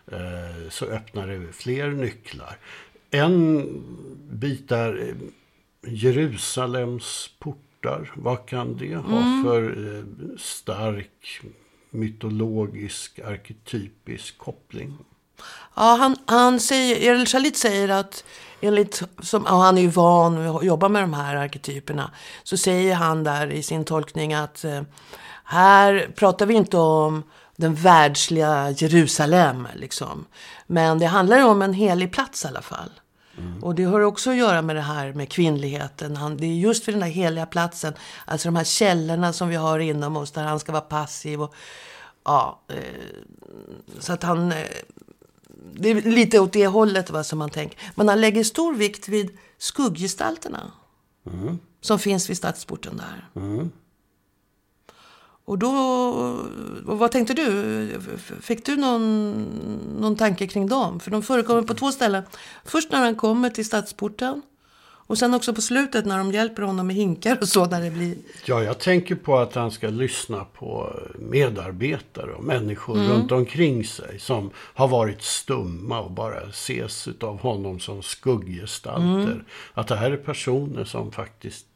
Eh, 0.07 0.69
så 0.71 0.85
öppnar 0.85 1.27
det 1.27 1.53
fler 1.53 1.89
nycklar. 1.91 2.57
En 3.15 3.67
bit 4.31 4.73
är 4.73 5.09
eh, 5.09 5.15
Jerusalems 5.93 7.31
portar. 7.39 8.13
Vad 8.17 8.47
kan 8.47 8.77
det 8.77 8.97
ha 8.97 9.19
Mm. 9.19 9.45
för 9.45 9.63
eh, 9.97 10.05
stark 10.39 11.41
mytologisk, 11.91 13.19
arketypisk 13.19 14.39
koppling? 14.39 14.99
Ja, 15.75 15.97
han, 16.01 16.17
han 16.27 16.61
säger, 16.61 16.97
El 17.13 17.27
Shalit 17.27 17.57
säger 17.57 17.89
att 17.89 18.25
enligt, 18.61 19.03
som, 19.23 19.45
ja, 19.49 19.55
han 19.63 19.79
är 19.79 19.83
ju 19.83 19.89
van 19.89 20.47
att 20.57 20.65
jobba 20.65 20.89
med 20.89 21.03
de 21.03 21.15
här 21.15 21.37
arketyperna. 21.37 22.11
Så 22.43 22.57
säger 22.57 22.95
han 22.95 23.25
där 23.25 23.51
i 23.51 23.63
sin 23.63 23.85
tolkning 23.85 24.35
att 24.35 24.65
eh, 24.65 24.83
här 25.45 26.13
pratar 26.17 26.47
vi 26.47 26.55
inte 26.55 26.77
om 26.77 27.23
den 27.57 27.75
världsliga 27.75 28.71
Jerusalem 28.71 29.69
liksom. 29.75 30.25
Men 30.67 30.99
det 30.99 31.07
handlar 31.07 31.37
ju 31.37 31.45
om 31.45 31.63
en 31.63 31.73
helig 31.75 32.13
plats 32.13 32.45
i 32.45 32.49
alla 32.49 32.63
fall. 32.63 32.91
Och 33.63 33.75
det 33.75 33.85
har 33.85 34.01
också 34.01 34.31
att 34.31 34.37
göra 34.37 34.63
med 34.63 34.77
det 34.77 34.83
här 34.83 35.13
med 35.13 35.29
kvinnligheten. 35.29 36.17
Han, 36.17 36.37
det 36.37 36.47
är 36.47 36.55
just 36.55 36.85
för 36.85 36.93
den 36.93 37.03
här 37.03 37.11
heliga 37.11 37.47
platsen, 37.47 37.95
alltså 38.25 38.49
de 38.49 38.57
här 38.57 38.65
källorna 38.65 39.33
som 39.33 39.49
vi 39.49 39.57
har 39.57 39.79
inom 39.79 40.17
oss 40.17 40.31
där 40.31 40.45
han 40.45 40.61
ska 40.61 40.73
vara 40.73 40.83
passiv. 40.83 41.43
Och, 41.43 41.55
ja, 42.25 42.61
eh, 42.69 42.77
så 43.99 44.13
att 44.13 44.23
han... 44.23 44.53
Eh, 44.53 44.59
det 45.75 45.91
är 45.91 46.03
lite 46.03 46.39
åt 46.41 46.53
det 46.53 46.67
hållet 46.67 47.11
va, 47.11 47.25
som 47.25 47.39
man 47.39 47.51
tänker. 47.51 47.79
Men 47.95 48.09
han 48.09 48.21
lägger 48.21 48.45
stor 48.45 48.75
vikt 48.75 49.09
vid 49.09 49.39
skugggestalterna 49.59 50.73
Mm. 51.27 51.59
som 51.81 51.99
finns 51.99 52.31
vid 52.31 52.37
stadsporten 52.37 52.97
där. 52.97 53.43
Mm. 53.43 53.71
Och 55.45 55.59
då, 55.59 55.69
och 56.87 56.99
vad 56.99 57.11
tänkte 57.11 57.35
du? 57.35 58.01
Fick 58.41 58.67
du 58.67 58.77
någon, 58.77 59.33
någon 60.01 60.17
tanke 60.17 60.47
kring 60.47 60.67
dem? 60.67 61.01
För 61.01 61.11
de 61.11 61.23
förekommer 61.23 61.63
på 61.63 61.75
två 61.75 61.93
ställen. 61.93 62.23
Först 62.65 62.93
när 62.93 62.99
han 62.99 63.15
kommer 63.15 63.51
till 63.51 63.65
stadsporten. 63.65 64.43
Och 65.07 65.19
sen 65.19 65.35
också 65.35 65.55
på 65.55 65.61
slutet 65.63 66.07
när 66.07 66.19
de 66.19 66.33
hjälper 66.33 66.63
honom 66.63 66.87
med 66.87 66.97
hinkar 66.97 67.39
och 67.41 67.49
så 67.49 67.67
när 67.67 67.81
det 67.83 67.91
blir... 67.91 68.17
Ja, 68.45 68.63
jag 68.63 68.79
tänker 68.79 69.15
på 69.15 69.39
att 69.39 69.55
han 69.55 69.71
ska 69.71 69.89
lyssna 69.89 70.45
på 70.45 71.01
medarbetare 71.19 72.33
och 72.33 72.45
människor 72.45 72.97
Mm. 72.97 73.11
runt 73.11 73.33
omkring 73.33 73.85
sig 73.85 74.19
som 74.19 74.51
har 74.57 74.89
varit 74.89 75.23
stumma 75.23 76.01
och 76.01 76.11
bara 76.11 76.41
ses 76.43 77.09
av 77.21 77.41
honom 77.41 77.81
som 77.81 78.03
skugggestalter. 78.03 79.33
Mm. 79.33 79.45
Att 79.75 79.89
det 79.89 79.97
här 79.97 80.11
är 80.11 80.17
personer 80.17 80.85
som 80.85 81.13
faktiskt 81.13 81.67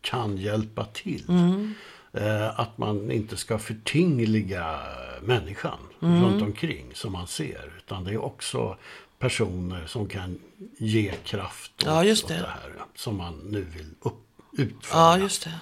kan 0.00 0.36
hjälpa 0.36 0.84
till. 0.84 1.24
Mm. 1.28 1.74
Eh, 2.12 2.60
Att 2.60 2.78
man 2.78 3.10
inte 3.10 3.36
ska 3.36 3.58
förtingliga 3.58 4.78
människan 5.22 5.78
Mm. 6.02 6.24
runt 6.24 6.42
omkring 6.42 6.86
som 6.94 7.12
man 7.12 7.26
ser. 7.26 7.72
Utan 7.78 8.04
det 8.04 8.10
är 8.12 8.24
också 8.24 8.76
personer 9.18 9.86
som 9.86 10.06
kan 10.08 10.38
ge 10.78 11.12
kraft 11.24 11.72
åt, 11.82 11.86
Ja, 11.86 12.04
just 12.04 12.28
det. 12.28 12.34
det 12.34 12.40
här. 12.40 12.72
Som 12.94 13.16
man 13.16 13.34
nu 13.50 13.60
vill 13.76 13.94
upp, 14.00 14.26
utföra. 14.52 15.00
Ja, 15.00 15.18
just 15.18 15.44
det. 15.44 15.52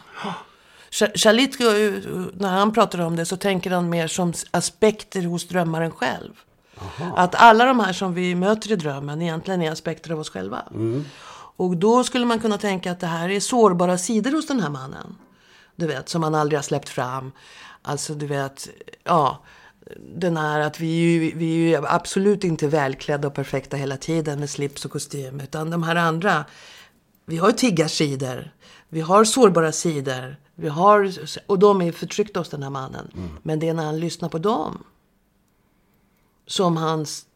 Sh- 0.90 1.18
Shalit, 1.18 1.58
när 2.40 2.48
han 2.50 2.72
pratar 2.72 2.98
om 3.00 3.16
det 3.16 3.26
så 3.26 3.36
tänker 3.36 3.70
han 3.70 3.88
mer 3.90 4.06
som 4.08 4.32
aspekter 4.50 5.22
hos 5.22 5.48
drömmaren 5.48 5.90
själv. 5.90 6.32
Att 7.16 7.34
alla 7.34 7.64
de 7.64 7.80
här 7.80 7.92
som 7.92 8.14
vi 8.14 8.34
möter 8.34 8.72
i 8.72 8.76
drömmen 8.76 9.22
egentligen 9.22 9.62
är 9.62 9.70
aspekter 9.72 10.10
av 10.12 10.20
oss 10.20 10.30
själva. 10.30 10.62
Mm. 10.74 11.04
Och 11.56 11.76
då 11.76 12.04
skulle 12.04 12.24
man 12.26 12.40
kunna 12.40 12.58
tänka 12.58 12.92
att 12.92 13.00
det 13.00 13.06
här 13.06 13.28
är 13.28 13.40
sårbara 13.40 13.98
sidor 13.98 14.32
hos 14.32 14.46
den 14.46 14.60
här 14.60 14.70
mannen. 14.70 15.16
Du 15.80 15.86
vet, 15.86 16.08
som 16.08 16.22
han 16.22 16.34
aldrig 16.34 16.58
har 16.58 16.62
släppt 16.62 16.88
fram. 16.88 17.32
Alltså 17.82 18.14
du 18.14 18.26
vet, 18.26 18.68
ja. 19.04 19.42
Den 19.98 20.36
här 20.36 20.60
att 20.60 20.80
vi 20.80 20.86
är, 20.86 21.12
ju, 21.12 21.32
vi 21.34 21.52
är 21.52 21.80
ju 21.80 21.86
absolut 21.86 22.44
inte 22.44 22.68
välklädda 22.68 23.28
och 23.28 23.34
perfekta 23.34 23.76
hela 23.76 23.96
tiden 23.96 24.40
med 24.40 24.50
slips 24.50 24.84
och 24.84 24.90
kostym. 24.90 25.40
Utan 25.40 25.70
de 25.70 25.82
här 25.82 25.96
andra, 25.96 26.44
vi 27.26 27.36
har 27.36 27.48
ju 27.48 27.54
tiggarsidor. 27.54 28.50
Vi 28.88 29.00
har 29.00 29.24
sårbara 29.24 29.72
sidor. 29.72 30.36
Vi 30.54 30.68
har, 30.68 31.12
och 31.46 31.58
de 31.58 31.82
är 31.82 31.92
förtryckta 31.92 32.40
hos 32.40 32.48
den 32.48 32.62
här 32.62 32.70
mannen. 32.70 33.10
Men 33.42 33.58
det 33.58 33.68
är 33.68 33.74
när 33.74 33.84
han 33.84 34.00
lyssnar 34.00 34.28
på 34.28 34.38
dem. 34.38 34.84
Som 36.46 36.76
hans 36.76 37.26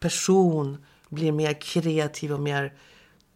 person 0.00 0.84
blir 1.08 1.32
mer 1.32 1.60
kreativ 1.60 2.32
och 2.32 2.40
mer, 2.40 2.72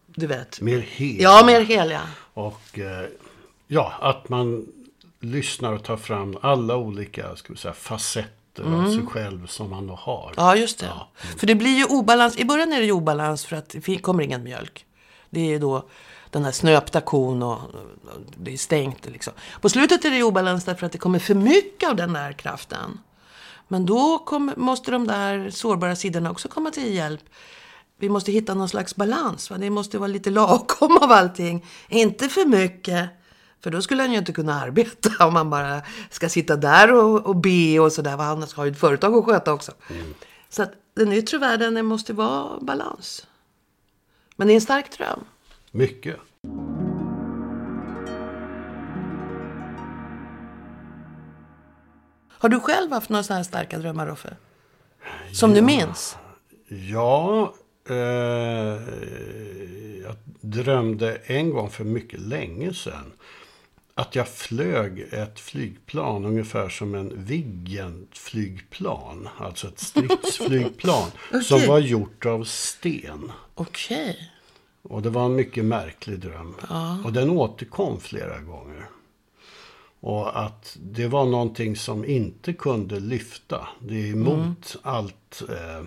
du 0.05 0.27
vet. 0.27 0.61
Mer 0.61 0.79
hel. 0.79 1.21
Ja, 1.21 1.43
mer 1.45 1.61
hel, 1.61 1.91
ja. 1.91 2.01
Och 2.33 2.79
eh, 2.79 3.09
ja, 3.73 3.93
att 4.01 4.29
man 4.29 4.65
lyssnar 5.19 5.73
och 5.73 5.83
tar 5.83 5.97
fram 5.97 6.37
alla 6.41 6.75
olika 6.77 7.35
ska 7.35 7.53
vi 7.53 7.59
säga, 7.59 7.73
facetter 7.73 8.63
av 8.63 8.73
Mm. 8.73 8.93
sig 8.93 9.05
själv 9.05 9.47
som 9.47 9.69
man 9.69 9.87
då 9.87 9.95
har. 9.95 10.33
Ja, 10.37 10.55
just 10.55 10.79
det. 10.79 10.89
För 11.37 11.47
det 11.47 11.55
blir 11.55 11.77
ju 11.77 11.85
obalans. 11.85 12.37
I 12.37 12.45
början 12.45 12.73
är 12.73 12.79
det 12.79 12.85
ju 12.85 12.91
obalans 12.91 13.45
för 13.45 13.55
att 13.55 13.75
det 13.85 13.97
kommer 13.97 14.23
ingen 14.23 14.43
mjölk. 14.43 14.85
Det 15.29 15.39
är 15.39 15.45
ju 15.49 15.59
då 15.59 15.83
den 16.29 16.43
här 16.43 16.51
snöpta 16.51 17.01
kon 17.01 17.43
och 17.43 17.59
och 18.03 18.19
det 18.37 18.53
är 18.53 18.57
stängt 18.57 19.05
liksom. 19.05 19.33
På 19.61 19.69
slutet 19.69 20.05
är 20.05 20.09
det 20.09 20.15
ju 20.15 20.23
obalans 20.23 20.65
därför 20.65 20.85
att 20.85 20.91
det 20.91 20.97
kommer 20.97 21.19
för 21.19 21.35
mycket 21.35 21.89
av 21.89 21.95
den 21.95 22.13
där 22.13 22.33
kraften. 22.33 22.99
Men 23.67 23.85
då 23.85 24.17
kommer, 24.19 24.55
måste 24.55 24.91
de 24.91 25.07
där 25.07 25.49
sårbara 25.49 25.95
sidorna 25.95 26.31
också 26.31 26.47
komma 26.47 26.71
till 26.71 26.93
hjälp. 26.93 27.21
Vi 27.99 28.09
måste 28.09 28.31
hitta 28.31 28.53
någon 28.53 28.69
slags 28.69 28.95
balans. 28.95 29.49
Va? 29.49 29.57
Det 29.57 29.69
måste 29.69 29.97
vara 29.97 30.07
lite 30.07 30.29
lagom 30.29 30.97
av 31.01 31.11
allting. 31.11 31.65
Inte 31.89 32.29
för 32.29 32.45
mycket. 32.45 33.09
För 33.63 33.71
då 33.71 33.81
skulle 33.81 34.01
han 34.03 34.11
ju 34.11 34.17
inte 34.17 34.33
kunna 34.33 34.61
arbeta 34.61 35.09
om 35.27 35.33
man 35.33 35.49
bara 35.49 35.81
ska 36.09 36.29
sitta 36.29 36.55
där 36.55 36.93
och, 36.93 37.25
och 37.25 37.35
be 37.35 37.79
och 37.79 37.91
sådär. 37.91 38.17
Han 38.17 38.47
ska 38.47 38.65
ju 38.65 38.71
ett 38.71 38.79
företag 38.79 39.15
att 39.15 39.25
sköta 39.25 39.53
också. 39.53 39.71
Så 40.49 40.63
att 40.63 40.71
den 40.93 41.13
yttre 41.13 41.37
världen 41.37 41.85
måste 41.85 42.13
vara 42.13 42.59
balans. 42.59 43.27
Men 44.35 44.47
det 44.47 44.53
är 44.53 44.55
en 44.55 44.61
stark 44.61 44.97
dröm. 44.97 45.19
Mycket. 45.71 46.15
Har 52.29 52.49
du 52.49 52.59
själv 52.59 52.91
haft 52.91 53.09
några 53.09 53.23
sådana 53.23 53.37
här 53.37 53.43
starka 53.43 53.79
drömmar, 53.79 54.07
Roffe? 54.07 54.35
Som 55.33 55.53
du 55.53 55.61
minns? 55.61 56.17
Ja, 56.67 57.53
eh, 57.89 57.95
jag 60.03 60.15
drömde 60.41 61.15
en 61.15 61.49
gång 61.49 61.69
för 61.69 61.83
mycket 61.83 62.19
länge 62.19 62.73
sedan 62.73 63.13
att 63.95 64.15
jag 64.15 64.27
flög 64.27 64.99
ett 64.99 65.39
flygplan 65.39 66.25
ungefär 66.25 66.69
som 66.69 66.95
en 66.95 67.25
Viggen-flygplan. 67.25 69.29
Alltså 69.37 69.67
ett 69.67 69.79
stridsflygplan 69.79 71.11
som 71.43 71.57
Okej. 71.57 71.67
var 71.67 71.79
gjort 71.79 72.25
av 72.25 72.43
sten. 72.43 73.31
Okej. 73.55 74.31
Och 74.81 75.01
det 75.01 75.09
var 75.09 75.25
en 75.25 75.35
mycket 75.35 75.65
märklig 75.65 76.19
dröm. 76.19 76.55
Ja. 76.69 76.97
Och 77.03 77.13
den 77.13 77.29
återkom 77.29 77.99
flera 77.99 78.39
gånger. 78.39 78.89
Och 79.99 80.43
att 80.43 80.77
det 80.81 81.07
var 81.07 81.25
någonting 81.25 81.75
som 81.75 82.05
inte 82.05 82.53
kunde 82.53 82.99
lyfta. 82.99 83.67
Det 83.79 83.95
är 83.95 84.11
emot 84.11 84.75
allt 84.81 85.43
eh, 85.49 85.77
eh, 85.77 85.83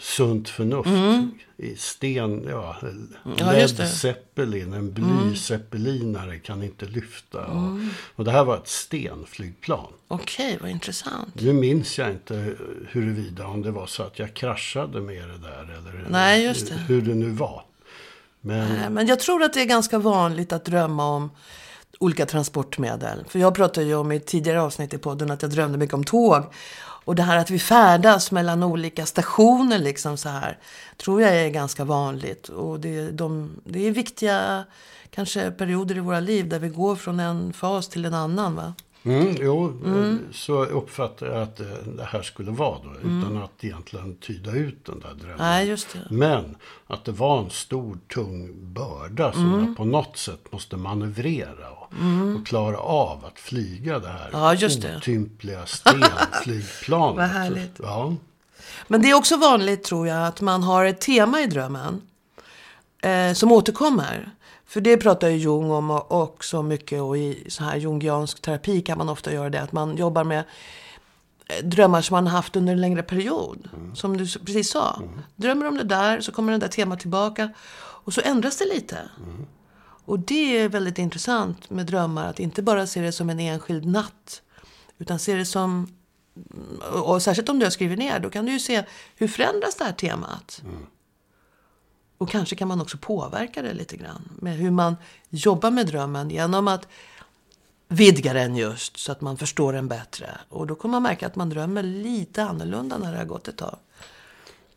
sunt 0.00 0.48
förnuft. 0.48 0.88
Mm. 0.88 1.30
I 1.56 1.76
sten, 1.76 2.46
ja. 2.48 2.76
Ja. 3.38 3.52
Led 3.52 3.88
Zeppelin, 3.88 4.72
en 4.72 4.92
blyseppelinare 4.92 6.38
kan 6.38 6.62
inte 6.62 6.86
lyfta. 6.86 7.44
Mm. 7.44 7.74
Och, 7.74 8.18
och 8.18 8.24
det 8.24 8.30
här 8.30 8.44
var 8.44 8.56
ett 8.56 8.68
stenflygplan. 8.68 9.92
Okej, 10.08 10.58
vad 10.60 10.70
intressant. 10.70 11.34
Nu 11.34 11.52
minns 11.52 11.98
jag 11.98 12.10
inte 12.10 12.54
huruvida 12.88 13.46
om 13.46 13.62
det 13.62 13.70
var 13.70 13.86
så 13.86 14.02
att 14.02 14.18
jag 14.18 14.34
kraschade 14.34 15.00
med 15.00 15.28
det 15.28 15.38
där. 15.38 15.78
Eller 15.78 16.06
Nej, 16.10 16.44
just 16.44 16.68
det. 16.68 16.74
hur 16.74 17.02
det 17.02 17.14
nu 17.14 17.30
var. 17.30 17.64
Men 18.40 18.68
Nej, 18.68 18.90
Men 18.90 19.06
jag 19.06 19.20
tror 19.20 19.42
att 19.42 19.52
det 19.52 19.60
är 19.60 19.66
ganska 19.66 19.98
vanligt 19.98 20.52
att 20.52 20.64
drömma 20.64 21.06
om 21.06 21.30
olika 21.98 22.26
transportmedel. 22.26 23.24
För 23.28 23.38
jag 23.38 23.54
pratade 23.54 23.86
ju 23.86 23.94
om 23.94 24.12
i 24.12 24.20
tidigare 24.20 24.62
avsnitt 24.62 24.94
i 24.94 24.98
podden 24.98 25.30
att 25.30 25.42
jag 25.42 25.50
drömde 25.50 25.78
mycket 25.78 25.94
om 25.94 26.04
tåg. 26.04 26.44
Och 27.08 27.14
det 27.14 27.22
här 27.22 27.36
att 27.36 27.50
vi 27.50 27.58
färdas 27.58 28.32
mellan 28.32 28.62
olika 28.62 29.06
stationer 29.06 29.78
liksom 29.78 30.16
så 30.16 30.28
här. 30.28 30.58
Tror 30.96 31.22
jag 31.22 31.36
är 31.36 31.48
ganska 31.48 31.84
vanligt. 31.84 32.48
Och 32.48 32.80
det, 32.80 33.10
de, 33.10 33.50
det 33.64 33.86
är 33.86 33.90
viktiga 33.90 34.64
kanske 35.10 35.50
perioder 35.50 35.96
i 35.96 36.00
våra 36.00 36.20
liv 36.20 36.48
där 36.48 36.58
vi 36.58 36.68
går 36.68 36.96
från 36.96 37.20
en 37.20 37.52
fas 37.52 37.88
till 37.88 38.04
en 38.04 38.14
annan 38.14 38.56
va. 38.56 38.74
Mm, 39.10 39.36
jo, 39.40 39.72
så 40.32 40.64
uppfattar 40.64 41.26
jag 41.26 41.42
att 41.42 41.56
det, 41.56 42.04
här 42.04 42.22
skulle 42.22 42.50
vara 42.50 42.78
då. 42.84 42.90
Utan 42.98 43.22
Mm. 43.30 43.42
att 43.42 43.64
egentligen 43.64 44.16
tyda 44.16 44.50
ut 44.52 44.84
den 44.86 45.00
där 45.00 45.14
drömmen. 45.14 45.36
Nej. 45.38 45.76
Men 46.10 46.56
att 46.86 47.04
det 47.04 47.12
var 47.12 47.38
en 47.38 47.50
stor 47.50 47.98
tung 48.14 48.50
börda 48.74 49.32
som 49.32 49.54
Mm. 49.54 49.64
jag 49.66 49.76
på 49.76 49.84
något 49.84 50.16
sätt 50.16 50.52
måste 50.52 50.76
manövrera. 50.76 51.70
Och, 51.70 51.92
Mm. 52.00 52.36
och 52.36 52.46
klara 52.46 52.78
av 52.78 53.24
att 53.24 53.38
flyga 53.38 53.98
det 53.98 54.08
här 54.08 54.28
Ja, 54.32 54.54
just 54.54 54.82
det. 54.82 54.96
otympliga 54.96 55.66
stenflygplanet. 55.66 57.16
Vad 57.16 57.28
härligt. 57.28 57.80
Ja. 57.82 58.14
Men 58.88 59.02
det 59.02 59.10
är 59.10 59.14
också 59.14 59.36
vanligt 59.36 59.84
tror 59.84 60.08
jag 60.08 60.26
att 60.26 60.40
man 60.40 60.62
har 60.62 60.84
ett 60.84 61.00
tema 61.00 61.40
i 61.40 61.46
drömmen 61.46 62.02
eh, 63.02 63.32
som 63.32 63.52
återkommer. 63.52 64.30
För 64.66 64.80
det 64.80 64.96
pratar 64.96 65.28
ju 65.28 65.36
Jung 65.36 65.70
om 65.70 65.90
också 66.08 66.62
mycket 66.62 67.02
och 67.02 67.18
i 67.18 67.44
så 67.48 67.64
här 67.64 67.76
jungiansk 67.76 68.42
terapi 68.42 68.80
kan 68.80 68.98
man 68.98 69.08
ofta 69.08 69.32
göra 69.32 69.50
det. 69.50 69.60
Att 69.60 69.72
man 69.72 69.96
jobbar 69.96 70.24
med 70.24 70.44
eh, 71.46 71.64
drömmar 71.64 72.02
som 72.02 72.14
man 72.14 72.26
har 72.26 72.36
haft 72.36 72.56
under 72.56 72.72
en 72.72 72.80
längre 72.80 73.02
period. 73.02 73.68
Som 73.94 74.16
du 74.16 74.26
precis 74.26 74.70
sa. 74.70 75.02
Drömmer 75.36 75.66
om 75.68 75.76
det 75.76 75.84
där 75.84 76.20
så 76.20 76.32
kommer 76.32 76.52
det 76.52 76.58
där 76.58 76.68
temat 76.68 77.00
tillbaka. 77.00 77.50
Och 78.04 78.14
så 78.14 78.20
ändras 78.20 78.56
det 78.56 78.64
lite. 78.64 78.98
Och 80.04 80.18
det 80.18 80.58
är 80.58 80.68
väldigt 80.68 80.98
intressant 80.98 81.70
med 81.70 81.86
drömmar. 81.86 82.26
Att 82.30 82.40
inte 82.40 82.62
bara 82.62 82.86
se 82.86 83.00
det 83.00 83.12
som 83.12 83.30
en 83.30 83.40
enskild 83.40 83.86
natt. 83.86 84.42
Utan 84.98 85.18
se 85.18 85.34
det 85.34 85.46
som 85.46 85.88
och 86.92 87.22
särskilt 87.22 87.48
om 87.48 87.58
du 87.58 87.66
har 87.66 87.70
skrivit 87.70 87.98
ner, 87.98 88.20
då 88.20 88.30
kan 88.30 88.46
du 88.46 88.52
ju 88.52 88.58
se 88.58 88.84
hur 89.16 89.28
förändras 89.28 89.74
det 89.74 89.84
här 89.84 89.92
temat. 89.92 90.62
Och 92.18 92.28
kanske 92.28 92.56
kan 92.56 92.68
man 92.68 92.80
också 92.80 92.98
påverka 92.98 93.62
det 93.62 93.74
lite 93.74 93.96
grann. 93.96 94.28
Med 94.40 94.56
hur 94.56 94.70
man 94.70 94.96
jobbar 95.30 95.70
med 95.70 95.86
drömmen 95.86 96.30
genom 96.30 96.68
att 96.68 96.88
vidga 97.88 98.32
den 98.32 98.56
just 98.56 98.96
så 98.96 99.12
att 99.12 99.20
man 99.20 99.36
förstår 99.36 99.72
den 99.72 99.88
bättre. 99.88 100.30
Och 100.48 100.66
då 100.66 100.74
kommer 100.74 100.92
man 100.92 101.02
märka 101.02 101.26
att 101.26 101.36
man 101.36 101.48
drömmer 101.48 101.82
lite 101.82 102.42
annorlunda 102.42 102.98
när 102.98 103.12
det 103.12 103.18
har 103.18 103.24
gått 103.24 103.48
ett 103.48 103.56
tag. 103.56 103.76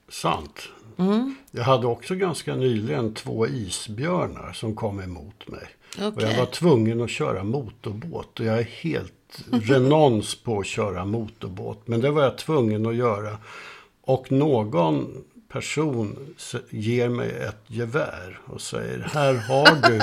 Sant. 0.09 0.69
Mm. 0.97 1.35
Jag 1.51 1.63
hade 1.63 1.87
också 1.87 2.15
ganska 2.15 2.55
nyligen 2.55 3.13
två 3.13 3.47
isbjörnar 3.47 4.53
som 4.53 4.75
kom 4.75 4.99
emot 4.99 5.47
mig. 5.47 5.67
Och 5.97 6.21
jag 6.21 6.37
var 6.37 6.45
tvungen 6.45 7.01
att 7.01 7.09
köra 7.09 7.43
motorbåt. 7.43 8.39
Och 8.39 8.45
jag 8.45 8.59
är 8.59 8.63
helt 8.63 9.43
renons 9.51 10.35
på 10.35 10.59
att 10.59 10.65
köra 10.65 11.05
motorbåt. 11.05 11.87
Men 11.87 12.01
det 12.01 12.11
var 12.11 12.23
jag 12.23 12.37
tvungen 12.37 12.85
att 12.85 12.95
göra. 12.95 13.37
Och 14.01 14.31
någon 14.31 15.23
person 15.51 16.35
ger 16.69 17.09
mig 17.09 17.31
ett 17.31 17.63
gevär 17.67 18.39
och 18.45 18.61
säger 18.61 18.99
här 19.13 19.33
har 19.33 19.89
du. 19.89 20.01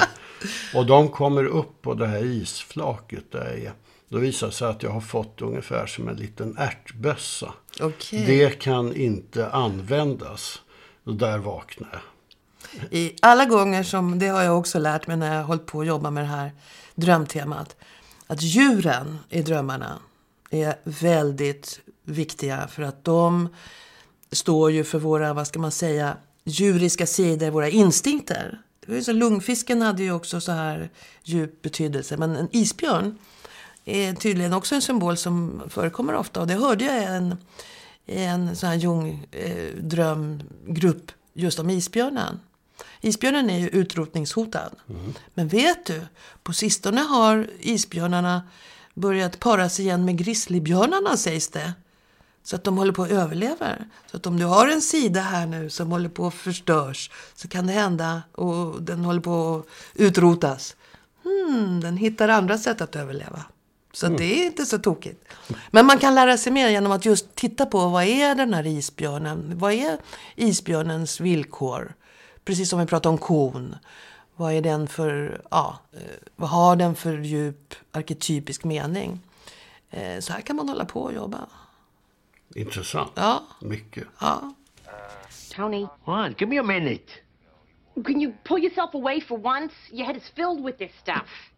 Och 0.78 0.86
de 0.86 1.08
kommer 1.08 1.44
upp 1.44 1.82
på 1.82 1.94
det 1.94 2.06
här 2.06 2.24
isflaket 2.24 3.32
där 3.32 3.44
jag 3.44 3.58
är. 3.58 3.72
Då 4.08 4.18
visar 4.18 4.46
det 4.46 4.52
sig 4.52 4.68
att 4.68 4.82
jag 4.82 4.90
har 4.90 5.00
fått 5.00 5.42
ungefär 5.42 5.86
som 5.86 6.08
en 6.08 6.16
liten 6.16 6.58
ärtbössa. 6.58 7.52
Okej. 7.80 8.24
Det 8.26 8.58
kan 8.58 8.96
inte 8.96 9.50
användas. 9.50 10.62
Och 11.04 11.14
där 11.14 11.38
vaknar 11.38 11.88
jag. 11.92 12.00
I 12.90 13.16
alla 13.22 13.44
gånger 13.44 13.82
som, 13.82 14.18
det 14.18 14.28
har 14.28 14.42
jag 14.42 14.58
också 14.58 14.78
lärt 14.78 15.06
mig 15.06 15.16
när 15.16 15.28
jag 15.28 15.40
har 15.40 15.44
hållit 15.44 15.66
på 15.66 15.80
att 15.80 15.86
jobba 15.86 16.10
med 16.10 16.24
det 16.24 16.28
här 16.28 16.52
drömtemat. 16.94 17.76
Att 18.26 18.42
djuren 18.42 19.18
i 19.28 19.42
drömmarna 19.42 19.98
är 20.50 20.76
väldigt 20.84 21.80
viktiga 22.04 22.68
för 22.68 22.82
att 22.82 23.04
de 23.04 23.48
står 24.30 24.70
ju 24.70 24.84
för 24.84 24.98
våra, 24.98 25.34
vad 25.34 25.46
ska 25.46 25.58
man 25.58 25.70
säga, 25.70 26.16
djuriska 26.44 27.06
sidor, 27.06 27.50
våra 27.50 27.68
instinkter. 27.68 28.58
Det 28.80 28.88
var 28.88 28.96
ju 28.96 29.04
så, 29.04 29.12
lungfisken 29.12 29.82
hade 29.82 30.02
ju 30.02 30.12
också 30.12 30.40
så 30.40 30.52
här 30.52 30.90
djup 31.22 31.62
betydelse. 31.62 32.16
Men 32.16 32.36
en 32.36 32.48
isbjörn 32.52 33.18
är 33.84 34.14
tydligen 34.14 34.52
också 34.52 34.74
en 34.74 34.82
symbol 34.82 35.16
som 35.16 35.62
förekommer 35.68 36.14
ofta. 36.14 36.40
Och 36.40 36.46
det 36.46 36.54
hörde 36.54 36.84
jag 36.84 37.16
en, 37.16 37.36
en 38.06 38.56
sån 38.56 38.68
här 38.68 38.76
Jung-drömgrupp 38.76 41.12
just 41.32 41.58
om 41.58 41.70
isbjörnen. 41.70 42.40
Isbjörnen 43.00 43.50
är 43.50 43.58
ju 43.58 43.68
utrotningshotad. 43.68 44.70
Men 45.34 45.48
vet 45.48 45.86
du, 45.86 46.00
på 46.42 46.52
sistone 46.52 47.00
har 47.00 47.50
isbjörnarna 47.60 48.42
börjat 48.94 49.40
para 49.40 49.68
sig 49.68 49.84
igen 49.84 50.04
med 50.04 50.18
grizzlybjörnarna 50.18 51.16
sägs 51.16 51.48
det. 51.48 51.72
Så 52.48 52.56
att 52.56 52.64
de 52.64 52.78
håller 52.78 52.92
på 52.92 53.02
att 53.02 53.10
överleva. 53.10 53.76
Så 54.10 54.16
att 54.16 54.26
om 54.26 54.38
du 54.38 54.44
har 54.44 54.68
en 54.68 54.82
sida 54.82 55.20
här 55.20 55.46
nu 55.46 55.70
som 55.70 55.90
håller 55.90 56.08
på 56.08 56.26
att 56.26 56.34
förstörs 56.34 57.10
så 57.34 57.48
kan 57.48 57.66
det 57.66 57.72
hända 57.72 58.22
och 58.32 58.82
den 58.82 59.04
håller 59.04 59.20
på 59.20 59.56
att 59.56 59.66
utrotas. 60.00 60.76
Hmm, 61.22 61.80
den 61.80 61.96
hittar 61.96 62.28
andra 62.28 62.58
sätt 62.58 62.80
att 62.80 62.96
överleva. 62.96 63.44
Så 63.92 64.06
att 64.06 64.18
det 64.18 64.24
är 64.42 64.46
inte 64.46 64.66
så 64.66 64.78
tokigt. 64.78 65.24
Men 65.70 65.86
man 65.86 65.98
kan 65.98 66.14
lära 66.14 66.36
sig 66.38 66.52
mer 66.52 66.68
genom 66.68 66.92
att 66.92 67.04
just 67.04 67.34
titta 67.34 67.66
på 67.66 67.88
vad 67.88 68.04
är 68.04 68.34
den 68.34 68.54
här 68.54 68.66
isbjörnen? 68.66 69.52
Vad 69.58 69.72
är 69.72 69.98
isbjörnens 70.36 71.20
villkor? 71.20 71.94
Precis 72.44 72.70
som 72.70 72.78
vi 72.80 72.86
pratade 72.86 73.12
om 73.12 73.18
kon. 73.18 73.74
Vad 74.36 74.52
är 74.52 74.62
den 74.62 74.88
för, 74.88 75.42
ja, 75.50 75.78
eh, 75.92 76.00
vad 76.36 76.50
har 76.50 76.76
den 76.76 76.94
för 76.94 77.18
djup 77.18 77.74
arketypisk 77.92 78.64
mening? 78.64 79.20
Eh, 79.90 80.20
Så 80.20 80.32
här 80.32 80.40
kan 80.40 80.56
man 80.56 80.68
hålla 80.68 80.84
på 80.84 81.02
och 81.02 81.12
jobba. 81.12 81.38
Intressant. 82.54 83.10
Ja. 83.14 83.42
Mycket. 83.60 84.06
Ja. 84.20 84.54
Tony. 85.56 85.86
What? 86.04 86.38
Give 86.38 86.48
me 86.48 86.58
a 86.58 86.62
minute. 86.62 87.12
Can 88.04 88.20
you 88.20 88.32
pull 88.44 88.58
yourself 88.58 88.94
away 88.94 89.20
for 89.20 89.38
once? 89.38 89.72
Your 89.90 90.06
head 90.06 90.16
is 90.16 90.28
filled 90.36 90.64
with 90.64 90.78
this 90.78 90.92
stuff. 91.02 91.50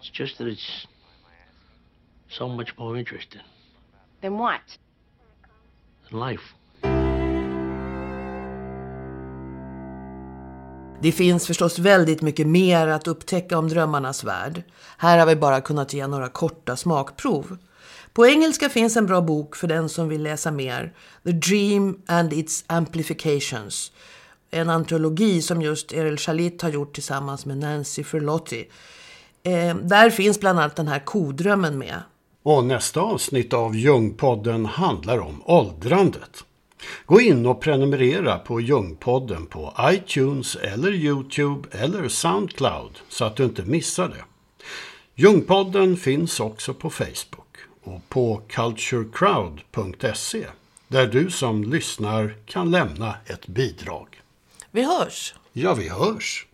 It's 0.00 0.10
just 0.20 0.38
that 0.38 0.46
it's 0.46 0.86
so 2.28 2.48
much 2.48 2.76
more 2.78 2.98
interesting 2.98 3.40
Then 4.20 4.38
what? 4.38 4.78
than 6.10 6.20
life. 6.20 6.42
Det 11.00 11.12
finns 11.12 11.46
förstås 11.46 11.78
väldigt 11.78 12.22
mycket 12.22 12.46
mer 12.46 12.88
att 12.88 13.06
upptäcka 13.06 13.58
om 13.58 13.68
drömmarnas 13.68 14.24
värld. 14.24 14.62
Här 14.98 15.18
har 15.18 15.26
vi 15.26 15.36
bara 15.36 15.60
kunnat 15.60 15.92
ge 15.92 16.06
några 16.06 16.28
korta 16.28 16.76
smakprov. 16.76 17.58
På 18.16 18.26
engelska 18.26 18.68
finns 18.68 18.96
en 18.96 19.06
bra 19.06 19.20
bok 19.20 19.56
för 19.56 19.66
den 19.66 19.88
som 19.88 20.08
vill 20.08 20.22
läsa 20.22 20.50
mer. 20.50 20.92
The 21.24 21.32
Dream 21.32 22.00
and 22.06 22.32
its 22.32 22.64
Amplifications. 22.66 23.92
En 24.50 24.70
antologi 24.70 25.42
som 25.42 25.62
just 25.62 25.92
Erel 25.92 26.18
Shalit 26.18 26.62
har 26.62 26.68
gjort 26.68 26.94
tillsammans 26.94 27.46
med 27.46 27.58
Nancy 27.58 28.04
Ferlotti. 28.04 28.68
Eh, 29.42 29.76
där 29.76 30.10
finns 30.10 30.40
bland 30.40 30.58
annat 30.58 30.76
den 30.76 30.88
här 30.88 30.98
kodrömmen 30.98 31.78
med. 31.78 32.02
Och 32.42 32.64
nästa 32.64 33.00
avsnitt 33.00 33.52
av 33.52 33.76
Ljungpodden 33.76 34.66
handlar 34.66 35.18
om 35.18 35.42
åldrandet. 35.44 36.44
Gå 37.06 37.20
in 37.20 37.46
och 37.46 37.60
prenumerera 37.60 38.38
på 38.38 38.60
Ljungpodden 38.60 39.46
på 39.46 39.74
iTunes 39.80 40.56
eller 40.56 40.92
Youtube 40.92 41.68
eller 41.72 42.08
Soundcloud 42.08 42.98
så 43.08 43.24
att 43.24 43.36
du 43.36 43.44
inte 43.44 43.62
missar 43.62 44.08
det. 44.08 44.24
Ljungpodden 45.14 45.96
finns 45.96 46.40
också 46.40 46.74
på 46.74 46.90
Facebook 46.90 47.45
och 47.86 48.08
på 48.08 48.42
culturecrowd.se 48.48 50.46
där 50.88 51.06
du 51.06 51.30
som 51.30 51.64
lyssnar 51.64 52.34
kan 52.46 52.70
lämna 52.70 53.14
ett 53.26 53.46
bidrag. 53.46 54.22
Vi 54.70 54.84
hörs! 54.84 55.34
Ja, 55.52 55.74
vi 55.74 55.88
hörs! 55.88 56.46